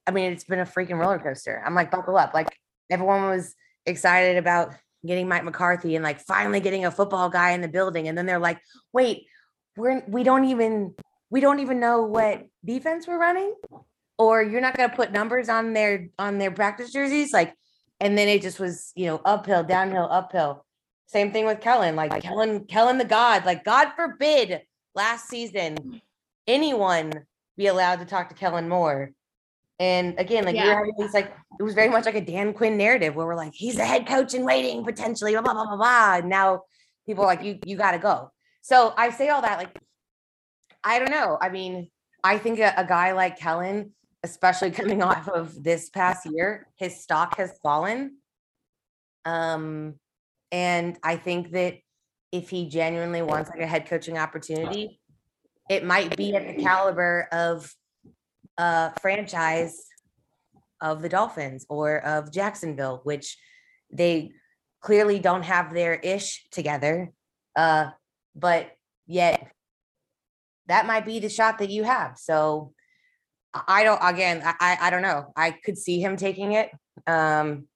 I 0.06 0.12
mean, 0.12 0.32
it's 0.32 0.44
been 0.44 0.60
a 0.60 0.66
freaking 0.66 1.00
roller 1.00 1.20
coaster. 1.20 1.62
I'm 1.66 1.76
like, 1.76 1.92
buckle 1.92 2.18
up. 2.18 2.34
Like 2.34 2.58
everyone 2.90 3.30
was 3.30 3.56
excited 3.86 4.38
about 4.38 4.74
getting 5.06 5.28
Mike 5.28 5.44
McCarthy 5.44 5.96
and 5.96 6.04
like 6.04 6.20
finally 6.20 6.60
getting 6.60 6.86
a 6.86 6.92
football 6.92 7.30
guy 7.30 7.52
in 7.52 7.62
the 7.62 7.68
building. 7.68 8.08
And 8.08 8.18
then 8.18 8.26
they're 8.26 8.40
like, 8.40 8.60
wait, 8.94 9.26
we're 9.78 10.04
we 10.08 10.24
don't 10.24 10.46
even 10.46 10.94
we 11.30 11.40
don't 11.42 11.60
even 11.60 11.80
know 11.80 12.04
what 12.04 12.46
defense 12.64 13.08
we're 13.08 13.20
running. 13.20 13.54
or 14.22 14.44
you're 14.44 14.62
not 14.62 14.78
going 14.78 14.88
to 14.88 14.96
put 14.96 15.12
numbers 15.12 15.50
on 15.50 15.74
their 15.74 16.08
on 16.20 16.38
their 16.38 16.52
practice 16.52 16.92
jerseys 16.94 17.34
like 17.34 17.56
and 18.00 18.18
then 18.18 18.28
it 18.28 18.42
just 18.42 18.60
was 18.60 18.92
you 18.96 19.08
know 19.08 19.20
uphill 19.26 19.64
downhill 19.64 20.08
uphill 20.12 20.64
same 21.08 21.32
thing 21.32 21.46
with 21.46 21.60
kellen 21.60 21.96
like 21.96 22.22
kellen 22.22 22.66
kellen 22.66 22.98
the 23.00 23.06
god 23.06 23.46
like 23.46 23.64
god 23.64 23.90
forbid 23.96 24.62
last 24.94 25.28
season 25.28 26.02
anyone 26.48 27.12
be 27.58 27.68
allowed 27.68 28.00
to 28.00 28.06
talk 28.06 28.30
to 28.30 28.36
kellen 28.36 28.70
moore 28.70 29.12
and 29.82 30.18
again 30.18 30.46
like 30.46 30.56
yeah. 30.56 30.64
we 30.64 30.70
were 30.70 30.76
having 30.76 30.94
these 30.98 31.14
like 31.14 31.34
it 31.60 31.64
was 31.64 31.74
very 31.74 31.90
much 31.90 32.06
like 32.06 32.16
a 32.16 32.22
dan 32.22 32.54
quinn 32.54 32.78
narrative 32.78 33.16
where 33.16 33.26
we're 33.26 33.36
like 33.36 33.54
he's 33.54 33.76
the 33.76 33.86
head 33.86 34.08
coach 34.08 34.34
in 34.34 34.46
waiting 34.46 34.84
potentially 34.86 35.34
blah 35.34 35.42
blah 35.42 35.54
blah 35.54 35.66
blah, 35.66 35.76
blah. 35.76 36.16
and 36.18 36.30
now 36.30 36.62
people 37.06 37.24
are 37.24 37.28
like 37.28 37.44
you 37.44 37.60
you 37.66 37.76
got 37.76 37.92
to 37.92 38.00
go 38.00 38.32
so 38.62 38.94
i 38.98 39.10
say 39.10 39.28
all 39.28 39.42
that 39.42 39.58
like 39.58 39.78
i 40.84 40.98
don't 41.00 41.12
know 41.12 41.38
i 41.42 41.50
mean 41.50 41.90
i 42.24 42.38
think 42.38 42.60
a, 42.60 42.74
a 42.78 42.86
guy 42.86 43.12
like 43.12 43.38
kellen 43.38 43.92
especially 44.24 44.72
coming 44.82 45.02
off 45.02 45.28
of 45.28 45.64
this 45.64 45.90
past 45.90 46.26
year, 46.26 46.68
his 46.76 47.02
stock 47.02 47.38
has 47.38 47.58
fallen. 47.62 48.18
Um, 49.26 49.96
and 50.52 50.98
I 51.04 51.16
think 51.18 51.52
that 51.52 51.78
if 52.32 52.50
he 52.50 52.70
genuinely 52.70 53.22
wants 53.22 53.50
like 53.50 53.60
a 53.60 53.68
head 53.68 53.88
coaching 53.88 54.18
opportunity, 54.18 55.00
it 55.70 55.86
might 55.86 56.16
be 56.18 56.36
at 56.36 56.48
the 56.48 56.62
caliber 56.62 57.28
of 57.32 57.74
a 58.62 58.94
franchise 59.02 59.76
of 60.80 61.02
the 61.02 61.10
Dolphins 61.10 61.66
or 61.68 61.98
of 62.06 62.32
Jacksonville, 62.32 63.02
which 63.04 63.38
they 63.92 64.32
clearly 64.82 65.20
don't 65.20 65.44
have 65.44 65.74
their 65.74 65.96
ish 65.96 66.46
together. 66.52 67.12
Uh, 67.56 67.90
but 68.36 68.72
yet 69.08 69.52
that 70.68 70.86
might 70.86 71.06
be 71.06 71.20
the 71.20 71.30
shot 71.30 71.58
that 71.58 71.72
you 71.72 71.84
have. 71.84 72.18
So 72.18 72.74
I 73.54 73.84
don't 73.84 74.00
again, 74.02 74.42
I 74.46 74.78
I 74.80 74.90
don't 74.90 75.02
know. 75.02 75.34
I 75.36 75.52
could 75.52 75.78
see 75.78 76.00
him 76.00 76.16
taking 76.16 76.54
it. 76.54 76.70
Um 77.08 77.68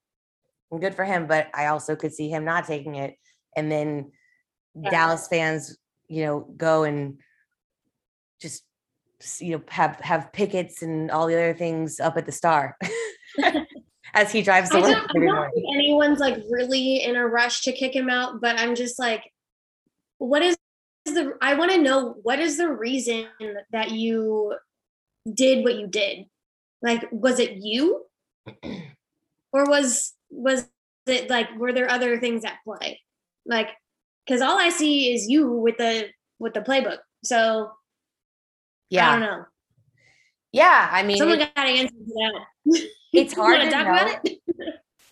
good 0.80 0.94
for 0.94 1.04
him, 1.04 1.26
but 1.26 1.48
I 1.52 1.66
also 1.66 1.96
could 1.96 2.14
see 2.14 2.30
him 2.30 2.44
not 2.44 2.66
taking 2.66 2.94
it. 2.94 3.16
And 3.56 3.70
then 3.70 4.12
yeah. 4.74 4.90
Dallas 4.90 5.28
fans, 5.28 5.76
you 6.08 6.24
know, 6.24 6.40
go 6.56 6.84
and 6.84 7.18
just 8.40 8.62
you 9.38 9.56
know 9.56 9.62
have 9.68 9.98
have 10.00 10.32
pickets 10.32 10.82
and 10.82 11.10
all 11.10 11.26
the 11.26 11.34
other 11.34 11.54
things 11.54 12.00
up 12.00 12.16
at 12.16 12.26
the 12.26 12.32
star 12.32 12.76
as 14.14 14.32
he 14.32 14.42
drives 14.42 14.70
to 14.70 14.76
work. 14.76 14.86
I 14.86 14.92
don't, 14.92 15.22
I 15.22 15.26
don't 15.26 15.54
think 15.54 15.74
anyone's 15.74 16.20
like 16.20 16.36
really 16.50 17.02
in 17.02 17.16
a 17.16 17.26
rush 17.26 17.62
to 17.62 17.72
kick 17.72 17.94
him 17.94 18.10
out, 18.10 18.40
but 18.40 18.58
I'm 18.58 18.74
just 18.74 18.98
like, 18.98 19.22
what 20.18 20.42
is 20.42 20.56
the 21.04 21.34
I 21.40 21.54
want 21.54 21.72
to 21.72 21.78
know 21.78 22.16
what 22.22 22.38
is 22.38 22.56
the 22.56 22.68
reason 22.68 23.26
that 23.72 23.92
you 23.92 24.54
did 25.32 25.64
what 25.64 25.76
you 25.76 25.86
did? 25.86 26.26
Like 26.82 27.06
was 27.10 27.38
it 27.38 27.52
you? 27.56 28.04
Or 29.52 29.64
was 29.64 30.12
was 30.28 30.68
it 31.06 31.30
like 31.30 31.48
were 31.56 31.72
there 31.72 31.90
other 31.90 32.20
things 32.20 32.44
at 32.44 32.58
play? 32.62 33.00
Like 33.46 33.70
because 34.26 34.42
all 34.42 34.58
i 34.58 34.68
see 34.68 35.14
is 35.14 35.28
you 35.28 35.50
with 35.50 35.78
the 35.78 36.08
with 36.38 36.52
the 36.52 36.60
playbook. 36.60 36.98
So 37.24 37.70
yeah 38.90 39.08
i 39.08 39.12
don't 39.12 39.20
know 39.20 39.44
yeah 40.52 40.88
i 40.92 41.02
mean 41.02 41.18
someone 41.18 41.38
got 41.38 41.54
to 41.54 41.60
answer 41.62 41.94
that 42.06 42.88
it's 43.12 43.34
hard 43.36 43.60
to 43.60 43.70
talk 43.70 43.86
know. 43.86 43.92
about 43.92 44.24
it? 44.24 44.38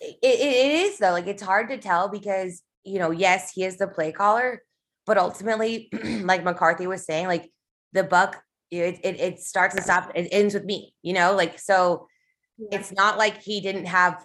it, 0.01 0.17
it 0.21 0.71
is 0.85 0.97
though 0.97 1.11
like 1.11 1.27
it's 1.27 1.43
hard 1.43 1.69
to 1.69 1.77
tell 1.77 2.07
because 2.07 2.61
you 2.83 2.99
know 2.99 3.11
yes 3.11 3.51
he 3.51 3.63
is 3.63 3.77
the 3.77 3.87
play 3.87 4.11
caller 4.11 4.61
but 5.05 5.17
ultimately 5.17 5.89
like 6.23 6.43
mccarthy 6.43 6.87
was 6.87 7.05
saying 7.05 7.27
like 7.27 7.51
the 7.93 8.03
buck 8.03 8.41
it, 8.71 8.99
it, 9.03 9.19
it 9.19 9.39
starts 9.39 9.75
and 9.75 9.83
stops 9.83 10.11
it 10.15 10.27
ends 10.31 10.53
with 10.53 10.65
me 10.65 10.93
you 11.01 11.13
know 11.13 11.33
like 11.33 11.59
so 11.59 12.07
yeah. 12.57 12.79
it's 12.79 12.91
not 12.91 13.17
like 13.17 13.41
he 13.41 13.61
didn't 13.61 13.85
have 13.85 14.23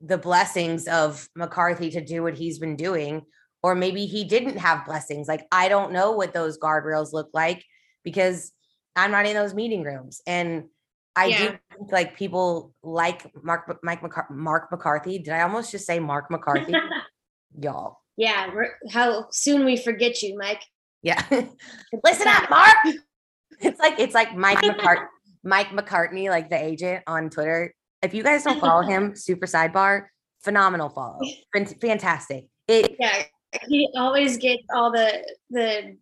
the 0.00 0.18
blessings 0.18 0.86
of 0.88 1.28
mccarthy 1.36 1.90
to 1.90 2.04
do 2.04 2.22
what 2.22 2.36
he's 2.36 2.58
been 2.58 2.76
doing 2.76 3.22
or 3.62 3.74
maybe 3.74 4.06
he 4.06 4.24
didn't 4.24 4.56
have 4.56 4.86
blessings 4.86 5.28
like 5.28 5.46
i 5.52 5.68
don't 5.68 5.92
know 5.92 6.12
what 6.12 6.32
those 6.32 6.58
guardrails 6.58 7.12
look 7.12 7.28
like 7.34 7.64
because 8.04 8.52
i'm 9.00 9.10
not 9.10 9.26
in 9.26 9.34
those 9.34 9.54
meeting 9.54 9.82
rooms. 9.82 10.20
And 10.26 10.64
i 11.16 11.26
yeah. 11.26 11.38
do 11.38 11.58
think 11.76 11.92
like 11.92 12.16
people 12.16 12.74
like 12.82 13.26
mark 13.42 13.78
mike 13.82 14.02
McCar- 14.02 14.30
mark 14.30 14.70
mccarthy. 14.70 15.18
Did 15.18 15.34
i 15.34 15.42
almost 15.42 15.70
just 15.70 15.86
say 15.86 15.98
mark 15.98 16.30
mccarthy? 16.30 16.74
Y'all. 17.60 17.98
Yeah 18.16 18.50
how 18.90 19.26
soon 19.30 19.64
we 19.64 19.76
forget 19.76 20.22
you 20.22 20.36
mike. 20.38 20.62
Yeah. 21.02 21.22
Listen 22.04 22.28
up 22.28 22.50
mark! 22.50 22.76
It's 23.62 23.78
like 23.78 24.00
it's 24.00 24.14
like 24.14 24.34
Mike 24.34 24.58
McCart- 24.58 25.06
Mike 25.44 25.68
McCartney, 25.68 26.30
like 26.30 26.48
the 26.48 26.56
agent 26.56 27.04
on 27.06 27.28
Twitter. 27.28 27.74
If 28.02 28.14
you 28.14 28.22
guys 28.22 28.44
don't 28.44 28.60
follow 28.60 28.82
him, 28.82 29.14
super 29.14 29.46
sidebar, 29.46 30.06
phenomenal 30.42 30.88
follow, 30.88 31.18
fantastic. 31.80 32.46
It 32.66 32.96
yeah, 32.98 33.24
he 33.68 33.88
always 33.96 34.38
gets 34.38 34.62
all 34.74 34.90
the 34.90 35.22
the 35.50 35.96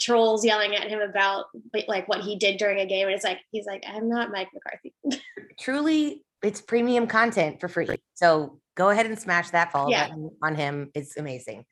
trolls 0.00 0.44
yelling 0.44 0.74
at 0.74 0.88
him 0.88 1.00
about 1.00 1.46
like 1.86 2.08
what 2.08 2.20
he 2.20 2.36
did 2.36 2.58
during 2.58 2.78
a 2.80 2.86
game, 2.86 3.06
and 3.06 3.14
it's 3.14 3.24
like 3.24 3.40
he's 3.50 3.66
like, 3.66 3.84
I'm 3.86 4.08
not 4.08 4.30
Mike 4.30 4.48
McCarthy. 4.54 4.94
Truly, 5.60 6.24
it's 6.42 6.60
premium 6.60 7.06
content 7.06 7.60
for 7.60 7.68
free. 7.68 7.88
So 8.14 8.60
go 8.76 8.90
ahead 8.90 9.06
and 9.06 9.18
smash 9.18 9.50
that 9.50 9.72
follow 9.72 9.90
yeah. 9.90 10.08
button 10.08 10.30
on 10.42 10.54
him. 10.54 10.90
It's 10.94 11.16
amazing. 11.16 11.64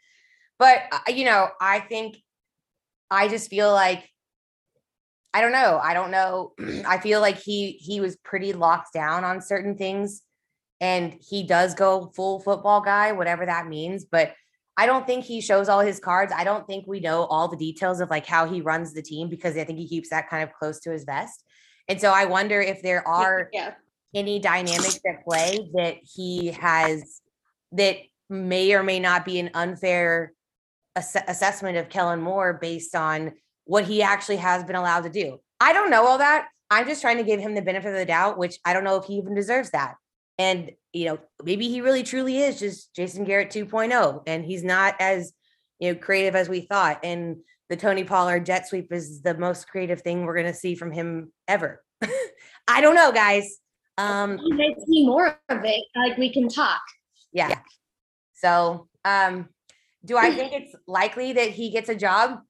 But 0.58 0.82
uh, 0.92 1.12
you 1.12 1.24
know, 1.24 1.48
I 1.60 1.80
think 1.80 2.16
I 3.10 3.28
just 3.28 3.50
feel 3.50 3.72
like 3.72 4.08
I 5.32 5.40
don't 5.40 5.52
know. 5.52 5.78
I 5.82 5.94
don't 5.94 6.10
know. 6.10 6.52
I 6.86 6.98
feel 6.98 7.20
like 7.20 7.38
he 7.38 7.72
he 7.72 8.00
was 8.00 8.16
pretty 8.16 8.52
locked 8.52 8.92
down 8.92 9.24
on 9.24 9.40
certain 9.40 9.76
things 9.76 10.22
and 10.80 11.16
he 11.20 11.42
does 11.42 11.74
go 11.74 12.12
full 12.14 12.40
football 12.40 12.80
guy, 12.80 13.12
whatever 13.12 13.46
that 13.46 13.66
means, 13.66 14.04
but 14.04 14.34
I 14.76 14.86
don't 14.86 15.06
think 15.06 15.24
he 15.24 15.40
shows 15.40 15.68
all 15.68 15.80
his 15.80 15.98
cards. 15.98 16.32
I 16.36 16.44
don't 16.44 16.66
think 16.66 16.86
we 16.86 17.00
know 17.00 17.24
all 17.24 17.48
the 17.48 17.56
details 17.56 18.00
of 18.00 18.10
like 18.10 18.26
how 18.26 18.46
he 18.46 18.60
runs 18.60 18.92
the 18.92 19.02
team 19.02 19.28
because 19.28 19.56
I 19.56 19.64
think 19.64 19.78
he 19.78 19.88
keeps 19.88 20.10
that 20.10 20.28
kind 20.28 20.42
of 20.42 20.52
close 20.52 20.80
to 20.80 20.90
his 20.90 21.04
vest. 21.04 21.44
And 21.88 22.00
so 22.00 22.10
I 22.10 22.26
wonder 22.26 22.60
if 22.60 22.82
there 22.82 23.06
are 23.06 23.48
yeah. 23.52 23.74
any 24.14 24.38
dynamics 24.38 25.00
at 25.08 25.24
play 25.24 25.70
that 25.74 25.96
he 26.02 26.48
has 26.48 27.22
that 27.72 27.96
may 28.28 28.74
or 28.74 28.82
may 28.82 29.00
not 29.00 29.24
be 29.24 29.38
an 29.38 29.50
unfair 29.54 30.32
ass- 30.94 31.16
assessment 31.26 31.78
of 31.78 31.88
Kellen 31.88 32.20
Moore 32.20 32.58
based 32.60 32.94
on 32.94 33.32
what 33.64 33.84
he 33.84 34.02
actually 34.02 34.36
has 34.36 34.64
been 34.64 34.76
allowed 34.76 35.04
to 35.04 35.10
do. 35.10 35.38
I 35.60 35.72
don't 35.72 35.90
know 35.90 36.06
all 36.06 36.18
that. 36.18 36.48
I'm 36.70 36.86
just 36.86 37.00
trying 37.00 37.18
to 37.18 37.24
give 37.24 37.40
him 37.40 37.54
the 37.54 37.62
benefit 37.62 37.88
of 37.88 37.94
the 37.94 38.04
doubt, 38.04 38.36
which 38.36 38.58
I 38.64 38.72
don't 38.72 38.84
know 38.84 38.96
if 38.96 39.04
he 39.04 39.14
even 39.14 39.34
deserves 39.34 39.70
that. 39.70 39.94
And, 40.38 40.72
you 40.92 41.06
know, 41.06 41.18
maybe 41.42 41.68
he 41.68 41.80
really 41.80 42.02
truly 42.02 42.38
is 42.38 42.58
just 42.58 42.94
Jason 42.94 43.24
Garrett 43.24 43.50
2.0 43.50 44.22
and 44.26 44.44
he's 44.44 44.64
not 44.64 44.94
as, 45.00 45.32
you 45.78 45.92
know, 45.92 45.98
creative 45.98 46.36
as 46.36 46.48
we 46.48 46.60
thought. 46.60 47.00
And 47.02 47.38
the 47.68 47.76
Tony 47.76 48.04
Pollard 48.04 48.46
jet 48.46 48.68
sweep 48.68 48.92
is 48.92 49.22
the 49.22 49.34
most 49.34 49.68
creative 49.68 50.02
thing 50.02 50.24
we're 50.24 50.34
going 50.34 50.46
to 50.46 50.54
see 50.54 50.74
from 50.74 50.92
him 50.92 51.32
ever. 51.48 51.82
I 52.68 52.80
don't 52.80 52.94
know, 52.94 53.12
guys. 53.12 53.58
Um, 53.98 54.38
he 54.38 54.52
may 54.52 54.74
see 54.86 55.06
more 55.06 55.38
of 55.48 55.64
it. 55.64 55.84
Like 55.94 56.18
we 56.18 56.32
can 56.32 56.48
talk. 56.48 56.82
Yeah. 57.32 57.58
So, 58.34 58.88
um, 59.04 59.48
do 60.04 60.16
I 60.16 60.30
think 60.34 60.52
it's 60.52 60.74
likely 60.86 61.32
that 61.34 61.50
he 61.50 61.70
gets 61.70 61.88
a 61.88 61.94
job? 61.94 62.40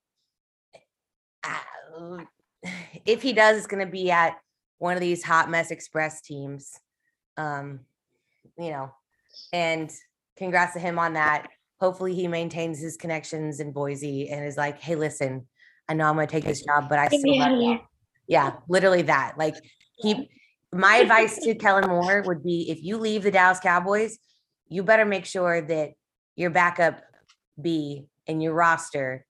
Uh, 1.45 2.19
if 3.05 3.23
he 3.23 3.33
does, 3.33 3.59
it's 3.59 3.67
going 3.67 3.85
to 3.85 3.91
be 3.91 4.11
at 4.11 4.35
one 4.79 4.95
of 4.95 5.01
these 5.01 5.23
hot 5.23 5.51
mess 5.51 5.71
express 5.71 6.21
teams. 6.21 6.73
Um, 7.37 7.81
you 8.59 8.71
know, 8.71 8.93
and 9.53 9.91
congrats 10.37 10.75
to 10.75 10.79
him 10.79 10.99
on 10.99 11.15
that. 11.15 11.49
Hopefully, 11.81 12.15
he 12.15 12.27
maintains 12.29 12.81
his 12.81 12.97
connections 12.97 13.61
in 13.61 13.73
Boise 13.73 14.29
and 14.31 14.45
is 14.45 14.57
like, 14.57 14.81
"Hey, 14.81 14.95
listen, 14.95 15.47
I 15.89 15.95
know 15.95 16.07
I'm 16.07 16.15
going 16.15 16.27
to 16.27 16.31
take 16.31 16.45
this 16.45 16.65
job, 16.65 16.89
but 16.89 16.99
I 16.99 17.09
still 17.09 17.39
love 17.39 17.61
you." 17.61 17.79
Yeah, 18.27 18.55
literally 18.69 19.03
that. 19.03 19.37
Like 19.39 19.55
he. 19.97 20.31
My 20.73 20.97
advice 20.97 21.39
to 21.39 21.55
Kellen 21.55 21.89
Moore 21.89 22.23
would 22.27 22.43
be: 22.43 22.71
if 22.71 22.83
you 22.83 22.97
leave 22.97 23.23
the 23.23 23.31
Dallas 23.31 23.61
Cowboys, 23.61 24.19
you 24.69 24.83
better 24.83 25.05
make 25.05 25.25
sure 25.25 25.61
that 25.61 25.91
your 26.35 26.51
backup 26.51 27.03
B 27.61 28.07
in 28.27 28.41
your 28.41 28.53
roster, 28.53 29.25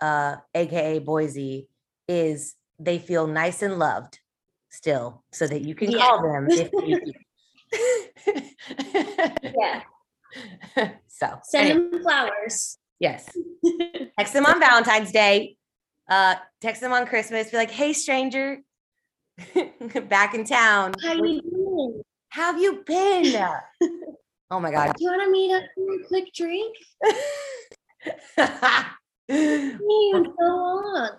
uh, 0.00 0.36
aka 0.54 0.98
Boise, 0.98 1.68
is 2.08 2.54
they 2.78 2.98
feel 2.98 3.26
nice 3.26 3.62
and 3.62 3.78
loved 3.78 4.20
still 4.70 5.22
so 5.32 5.46
that 5.46 5.62
you 5.62 5.74
can 5.74 5.90
yeah. 5.90 5.98
call 5.98 6.22
them 6.22 6.46
if 6.50 6.70
you 6.72 7.12
yeah. 9.42 9.82
so 11.08 11.38
send 11.42 11.70
anyway. 11.70 11.90
them 11.90 12.02
flowers. 12.02 12.78
Yes. 13.00 13.28
text 14.18 14.32
them 14.32 14.46
on 14.46 14.60
Valentine's 14.60 15.12
Day. 15.12 15.56
Uh, 16.08 16.36
text 16.60 16.80
them 16.80 16.92
on 16.92 17.06
Christmas. 17.06 17.50
Be 17.50 17.56
like, 17.56 17.70
hey, 17.70 17.92
stranger, 17.92 18.58
back 20.08 20.34
in 20.34 20.44
town. 20.44 20.94
How 21.02 21.14
you 21.14 21.42
doing? 21.42 22.02
How 22.30 22.52
have 22.52 22.60
you 22.60 22.82
been? 22.86 23.36
oh 24.50 24.60
my 24.60 24.70
God. 24.70 24.94
Do 24.96 25.04
you 25.04 25.10
want 25.10 25.22
to 25.22 25.30
meet 25.30 25.54
up 25.54 25.62
for 25.74 25.94
a 25.94 26.04
quick 26.08 26.32
drink? 26.34 26.76
So 29.28 30.34
long. 30.40 31.10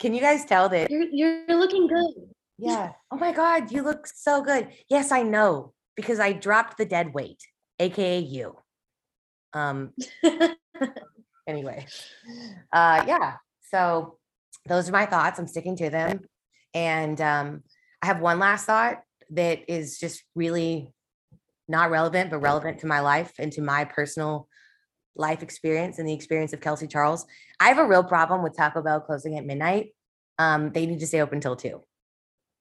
Can 0.00 0.14
you 0.14 0.20
guys 0.20 0.44
tell 0.44 0.68
that 0.68 0.90
you're 0.90 1.04
you're 1.12 1.56
looking 1.56 1.86
good? 1.86 2.31
Yeah. 2.58 2.92
Oh 3.10 3.16
my 3.16 3.32
God, 3.32 3.72
you 3.72 3.82
look 3.82 4.06
so 4.06 4.42
good. 4.42 4.68
Yes, 4.88 5.10
I 5.10 5.22
know 5.22 5.72
because 5.96 6.20
I 6.20 6.32
dropped 6.32 6.78
the 6.78 6.84
dead 6.84 7.14
weight, 7.14 7.40
aka 7.78 8.18
you. 8.18 8.56
Um. 9.52 9.92
anyway, 11.46 11.86
uh, 12.72 13.04
yeah. 13.06 13.36
So 13.70 14.18
those 14.66 14.88
are 14.88 14.92
my 14.92 15.06
thoughts. 15.06 15.38
I'm 15.38 15.48
sticking 15.48 15.76
to 15.76 15.90
them, 15.90 16.20
and 16.74 17.20
um, 17.20 17.62
I 18.02 18.06
have 18.06 18.20
one 18.20 18.38
last 18.38 18.66
thought 18.66 19.02
that 19.30 19.60
is 19.68 19.98
just 19.98 20.22
really 20.34 20.92
not 21.68 21.90
relevant, 21.90 22.30
but 22.30 22.38
relevant 22.38 22.80
to 22.80 22.86
my 22.86 23.00
life 23.00 23.32
and 23.38 23.52
to 23.52 23.62
my 23.62 23.84
personal 23.84 24.48
life 25.14 25.42
experience 25.42 25.98
and 25.98 26.08
the 26.08 26.12
experience 26.12 26.52
of 26.52 26.60
Kelsey 26.60 26.86
Charles. 26.86 27.26
I 27.60 27.68
have 27.68 27.78
a 27.78 27.86
real 27.86 28.04
problem 28.04 28.42
with 28.42 28.56
Taco 28.56 28.82
Bell 28.82 29.00
closing 29.00 29.36
at 29.38 29.44
midnight. 29.44 29.94
Um, 30.38 30.70
they 30.72 30.86
need 30.86 31.00
to 31.00 31.06
stay 31.06 31.20
open 31.20 31.40
till 31.40 31.56
two. 31.56 31.82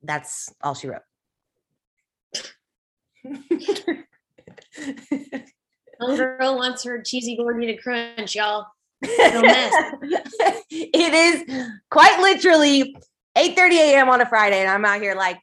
That's 0.04 0.54
all 0.62 0.74
she 0.74 0.88
wrote. 0.88 1.02
girl 6.00 6.58
wants 6.58 6.84
her 6.84 7.02
cheesy 7.02 7.38
gordita 7.38 7.80
crunch, 7.80 8.36
y'all. 8.36 8.66
it 9.04 11.14
is 11.14 11.70
quite 11.90 12.20
literally 12.20 12.96
8 13.36 13.56
30 13.56 13.78
a.m. 13.78 14.10
on 14.10 14.22
a 14.22 14.26
Friday, 14.26 14.60
and 14.60 14.70
I'm 14.70 14.86
out 14.86 15.02
here 15.02 15.16
like, 15.16 15.40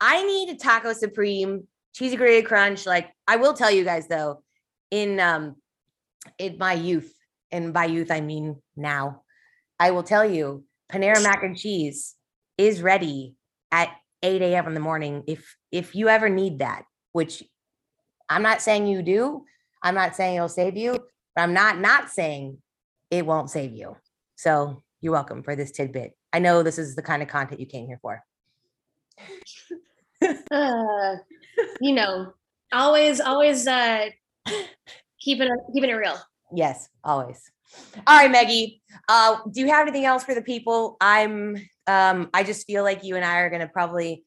I 0.00 0.24
need 0.24 0.50
a 0.50 0.56
taco 0.56 0.92
supreme, 0.92 1.66
cheesy 1.94 2.16
gordita 2.16 2.44
crunch. 2.44 2.86
Like, 2.86 3.10
I 3.26 3.36
will 3.36 3.54
tell 3.54 3.70
you 3.70 3.84
guys 3.84 4.08
though, 4.08 4.42
in 4.90 5.20
um 5.20 5.56
in 6.38 6.58
my 6.58 6.72
youth, 6.72 7.12
and 7.50 7.72
by 7.72 7.86
youth 7.86 8.10
I 8.10 8.20
mean 8.20 8.60
now, 8.76 9.22
I 9.78 9.92
will 9.92 10.02
tell 10.02 10.24
you, 10.24 10.64
Panera 10.90 11.22
mac 11.22 11.42
and 11.42 11.56
cheese 11.56 12.14
is 12.58 12.82
ready 12.82 13.34
at 13.72 13.90
8 14.22 14.42
a.m. 14.42 14.66
in 14.66 14.74
the 14.74 14.80
morning. 14.80 15.24
If 15.26 15.56
if 15.70 15.94
you 15.94 16.08
ever 16.08 16.28
need 16.28 16.60
that, 16.60 16.84
which 17.12 17.42
I'm 18.28 18.42
not 18.42 18.62
saying 18.62 18.86
you 18.86 19.02
do, 19.02 19.44
I'm 19.82 19.94
not 19.94 20.16
saying 20.16 20.36
it'll 20.36 20.48
save 20.48 20.76
you, 20.76 20.92
but 21.34 21.42
I'm 21.42 21.52
not 21.52 21.78
not 21.78 22.10
saying 22.10 22.58
it 23.10 23.26
won't 23.26 23.50
save 23.50 23.72
you. 23.72 23.96
So 24.36 24.82
you're 25.00 25.12
welcome 25.12 25.42
for 25.42 25.54
this 25.54 25.70
tidbit. 25.70 26.16
I 26.32 26.38
know 26.38 26.62
this 26.62 26.78
is 26.78 26.96
the 26.96 27.02
kind 27.02 27.22
of 27.22 27.28
content 27.28 27.60
you 27.60 27.66
came 27.66 27.86
here 27.86 27.98
for. 28.02 28.22
uh, 30.50 31.16
you 31.80 31.92
know, 31.94 32.32
always, 32.72 33.20
always 33.20 33.66
uh, 33.66 34.06
keeping 35.20 35.48
it, 35.48 35.58
keeping 35.72 35.90
it 35.90 35.94
real. 35.94 36.18
Yes, 36.52 36.88
always. 37.04 37.40
All 38.06 38.16
right, 38.16 38.30
Maggie. 38.30 38.82
Uh, 39.08 39.38
do 39.50 39.60
you 39.60 39.68
have 39.68 39.86
anything 39.86 40.04
else 40.04 40.24
for 40.24 40.34
the 40.34 40.42
people? 40.42 40.96
I'm. 41.00 41.56
Um, 41.86 42.30
I 42.34 42.42
just 42.42 42.66
feel 42.66 42.82
like 42.82 43.04
you 43.04 43.16
and 43.16 43.24
I 43.24 43.38
are 43.38 43.50
going 43.50 43.60
to 43.60 43.68
probably 43.68 44.24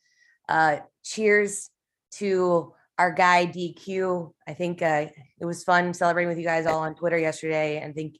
uh, 0.47 0.77
cheers 1.03 1.69
to 2.13 2.73
our 2.97 3.11
guy 3.11 3.45
DQ. 3.45 4.33
I 4.47 4.53
think 4.53 4.81
uh, 4.81 5.07
it 5.39 5.45
was 5.45 5.63
fun 5.63 5.93
celebrating 5.93 6.29
with 6.29 6.37
you 6.37 6.43
guys 6.43 6.65
all 6.65 6.79
on 6.79 6.95
Twitter 6.95 7.17
yesterday, 7.17 7.77
and 7.77 7.91
I 7.91 7.93
think 7.93 8.15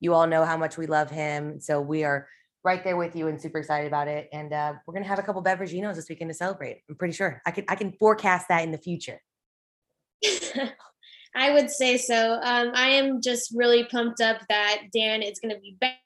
you 0.00 0.14
all 0.14 0.26
know 0.26 0.44
how 0.44 0.56
much 0.56 0.76
we 0.76 0.86
love 0.86 1.10
him. 1.10 1.60
So 1.60 1.80
we 1.80 2.04
are 2.04 2.28
right 2.64 2.82
there 2.82 2.96
with 2.96 3.14
you 3.14 3.28
and 3.28 3.40
super 3.40 3.58
excited 3.58 3.86
about 3.86 4.08
it. 4.08 4.28
And 4.32 4.52
uh, 4.52 4.74
we're 4.86 4.94
gonna 4.94 5.06
have 5.06 5.18
a 5.18 5.22
couple 5.22 5.42
beveraginos 5.42 5.94
this 5.94 6.08
weekend 6.08 6.30
to 6.30 6.34
celebrate. 6.34 6.82
I'm 6.88 6.96
pretty 6.96 7.14
sure 7.14 7.42
I 7.46 7.50
can 7.50 7.64
I 7.68 7.74
can 7.76 7.92
forecast 7.92 8.48
that 8.48 8.64
in 8.64 8.72
the 8.72 8.78
future. 8.78 9.20
I 11.36 11.50
would 11.50 11.70
say 11.70 11.96
so. 11.96 12.34
Um, 12.34 12.70
I 12.74 12.90
am 12.90 13.20
just 13.20 13.52
really 13.54 13.84
pumped 13.84 14.20
up 14.20 14.40
that 14.48 14.82
Dan 14.94 15.22
is 15.22 15.40
going 15.40 15.54
to 15.54 15.60
be 15.60 15.76
back. 15.80 15.96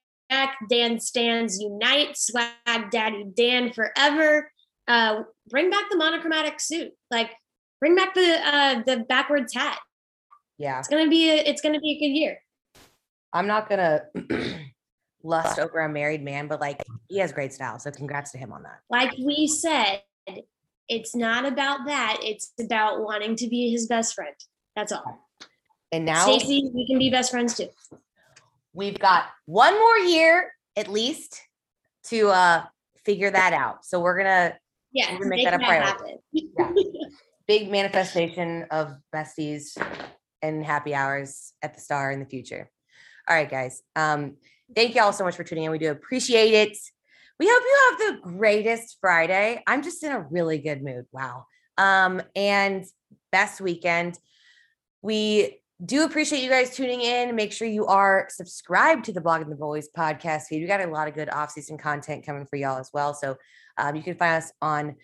Dan 0.69 1.01
stands 1.01 1.61
unite, 1.61 2.17
swag 2.17 2.91
daddy 2.91 3.25
Dan 3.35 3.73
forever. 3.73 4.51
Uh, 4.87 5.23
bring 5.49 5.71
back 5.71 5.91
the 5.91 5.97
monochromatic 5.97 6.61
suit. 6.61 6.93
Like 7.11 7.31
bring 7.81 7.95
back 7.95 8.15
the 8.15 8.41
uh, 8.47 8.83
the 8.87 9.05
backwards 9.09 9.55
hat. 9.55 9.79
Yeah, 10.59 10.79
it's 10.79 10.89
gonna 10.89 11.09
be 11.09 11.31
a, 11.31 11.37
it's 11.37 11.61
gonna 11.61 11.81
be 11.81 11.93
a 11.93 11.99
good 11.99 12.19
year. 12.19 12.39
I'm 13.33 13.47
not 13.47 13.69
gonna 13.69 14.03
lust 15.23 15.59
over 15.59 15.81
a 15.81 15.89
married 15.89 16.23
man, 16.23 16.49
but 16.49 16.61
like 16.61 16.83
he 17.09 17.19
has 17.19 17.33
great 17.33 17.53
style. 17.53 17.79
So 17.79 17.91
congrats 17.91 18.33
to 18.33 18.39
him 18.39 18.53
on 18.53 18.63
that. 18.63 18.81
Like 18.91 19.15
we 19.19 19.47
said, 19.47 20.03
it's 20.89 21.15
not 21.15 21.45
about 21.45 21.87
that. 21.87 22.19
It's 22.23 22.53
about 22.61 23.03
wanting 23.03 23.37
to 23.37 23.49
be 23.49 23.71
his 23.71 23.87
best 23.87 24.15
friend. 24.15 24.35
That's 24.75 24.93
all. 24.93 25.29
And 25.93 26.05
now, 26.05 26.25
Stacy, 26.25 26.71
we 26.75 26.87
can 26.87 26.99
be 26.99 27.11
best 27.11 27.31
friends 27.31 27.57
too. 27.57 27.69
We've 28.73 28.99
got 28.99 29.27
one 29.47 29.75
more 29.75 29.99
year 29.99 30.53
at 30.77 30.89
least 30.89 31.41
to 32.05 32.29
uh 32.29 32.65
figure 33.05 33.31
that 33.31 33.53
out. 33.53 33.85
So 33.85 34.01
we're 34.01 34.19
gonna 34.19 34.55
yeah 34.93 35.13
we're 35.13 35.25
gonna 35.25 35.31
make, 35.31 35.45
that 35.45 35.55
a 35.55 35.59
priority. 35.59 36.19
Yeah. 36.33 36.73
Big 37.47 37.71
manifestation 37.71 38.67
of 38.71 38.93
besties 39.15 39.77
and 40.43 40.65
happy 40.65 40.95
hours 40.95 41.55
at 41.63 41.75
the 41.75 41.81
star 41.81 42.13
in 42.13 42.21
the 42.21 42.27
future. 42.27 42.71
All 43.29 43.35
right, 43.35 43.51
guys. 43.51 43.83
Um, 43.97 44.37
thank 44.75 44.95
you 44.95 45.03
all 45.03 45.13
so 45.13 45.25
much 45.25 45.37
for 45.37 45.45
tuning 45.45 45.65
in. 45.65 45.71
We 45.71 45.79
do 45.79 45.91
appreciate 45.91 46.53
it. 46.53 46.77
We 47.39 47.47
hope 47.49 47.63
you 47.63 47.79
have 47.91 47.99
the 47.99 48.31
greatest 48.37 48.99
Friday. 49.01 49.63
I'm 49.67 49.83
just 49.83 50.03
in 50.03 50.13
a 50.13 50.21
really 50.21 50.59
good 50.59 50.83
mood. 50.83 51.07
Wow. 51.13 51.47
Um, 51.77 52.21
and 52.35 52.85
best 53.31 53.61
weekend. 53.61 54.19
We 55.03 55.58
do 55.85 56.05
appreciate 56.05 56.43
you 56.43 56.51
guys 56.51 56.75
tuning 56.75 57.01
in. 57.03 57.35
Make 57.37 57.53
sure 57.53 57.69
you 57.69 57.87
are 57.87 58.27
subscribed 58.31 59.05
to 59.05 59.13
the 59.13 59.21
Blog 59.21 59.43
Blogging 59.43 59.51
the 59.51 59.57
Boys 59.57 59.89
podcast 59.97 60.47
feed. 60.49 60.61
We 60.61 60.67
got 60.67 60.81
a 60.81 60.87
lot 60.87 61.09
of 61.09 61.15
good 61.15 61.31
off-season 61.31 61.79
content 61.79 62.27
coming 62.27 62.47
for 62.47 62.57
y'all 62.57 62.79
as 62.79 62.91
well. 62.93 63.15
So 63.15 63.37
um, 63.77 63.95
you 63.95 64.03
can 64.03 64.17
find 64.17 64.43
us 64.43 64.53
on 64.61 64.97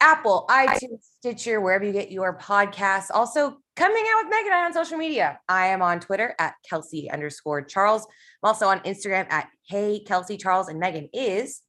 Apple, 0.00 0.46
iTunes, 0.50 1.04
Stitcher, 1.18 1.60
wherever 1.60 1.84
you 1.84 1.92
get 1.92 2.10
your 2.10 2.38
podcasts. 2.38 3.10
Also, 3.10 3.58
coming 3.76 4.04
out 4.10 4.24
with 4.24 4.30
Megan 4.30 4.52
on 4.52 4.72
social 4.72 4.98
media. 4.98 5.38
I 5.48 5.66
am 5.68 5.82
on 5.82 6.00
Twitter 6.00 6.34
at 6.38 6.54
Kelsey 6.68 7.10
underscore 7.10 7.62
Charles. 7.62 8.06
I'm 8.42 8.48
also 8.48 8.66
on 8.66 8.80
Instagram 8.80 9.26
at 9.30 9.48
Hey 9.68 10.00
Kelsey 10.00 10.36
Charles, 10.36 10.68
and 10.68 10.80
Megan 10.80 11.08
is 11.12 11.62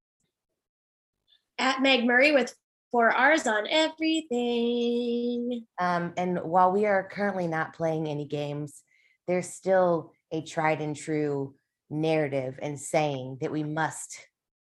at 1.58 1.82
Meg 1.82 2.06
Murray 2.06 2.32
with 2.32 2.54
four 2.92 3.12
ours 3.12 3.48
on 3.48 3.68
everything. 3.70 5.66
Um, 5.80 6.14
and 6.18 6.40
while 6.40 6.72
we 6.72 6.86
are 6.86 7.10
currently 7.10 7.48
not 7.48 7.74
playing 7.74 8.08
any 8.08 8.26
games, 8.26 8.82
there's 9.28 9.50
still 9.50 10.12
a 10.32 10.42
tried 10.42 10.82
and 10.82 10.96
true 10.96 11.56
narrative 11.90 12.60
and 12.62 12.80
saying 12.80 13.38
that 13.42 13.52
we 13.52 13.64
must 13.64 14.18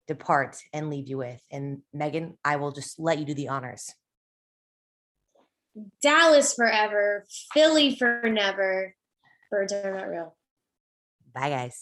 depart 0.07 0.57
and 0.73 0.89
leave 0.89 1.07
you 1.07 1.17
with. 1.17 1.41
And 1.51 1.81
Megan, 1.93 2.37
I 2.43 2.57
will 2.57 2.71
just 2.71 2.99
let 2.99 3.19
you 3.19 3.25
do 3.25 3.33
the 3.33 3.49
honors. 3.49 3.93
Dallas 6.01 6.53
forever, 6.53 7.25
Philly 7.53 7.95
for 7.95 8.21
never. 8.25 8.95
Birds 9.49 9.73
are 9.73 9.93
not 9.93 10.07
real. 10.07 10.35
Bye, 11.33 11.49
guys. 11.49 11.79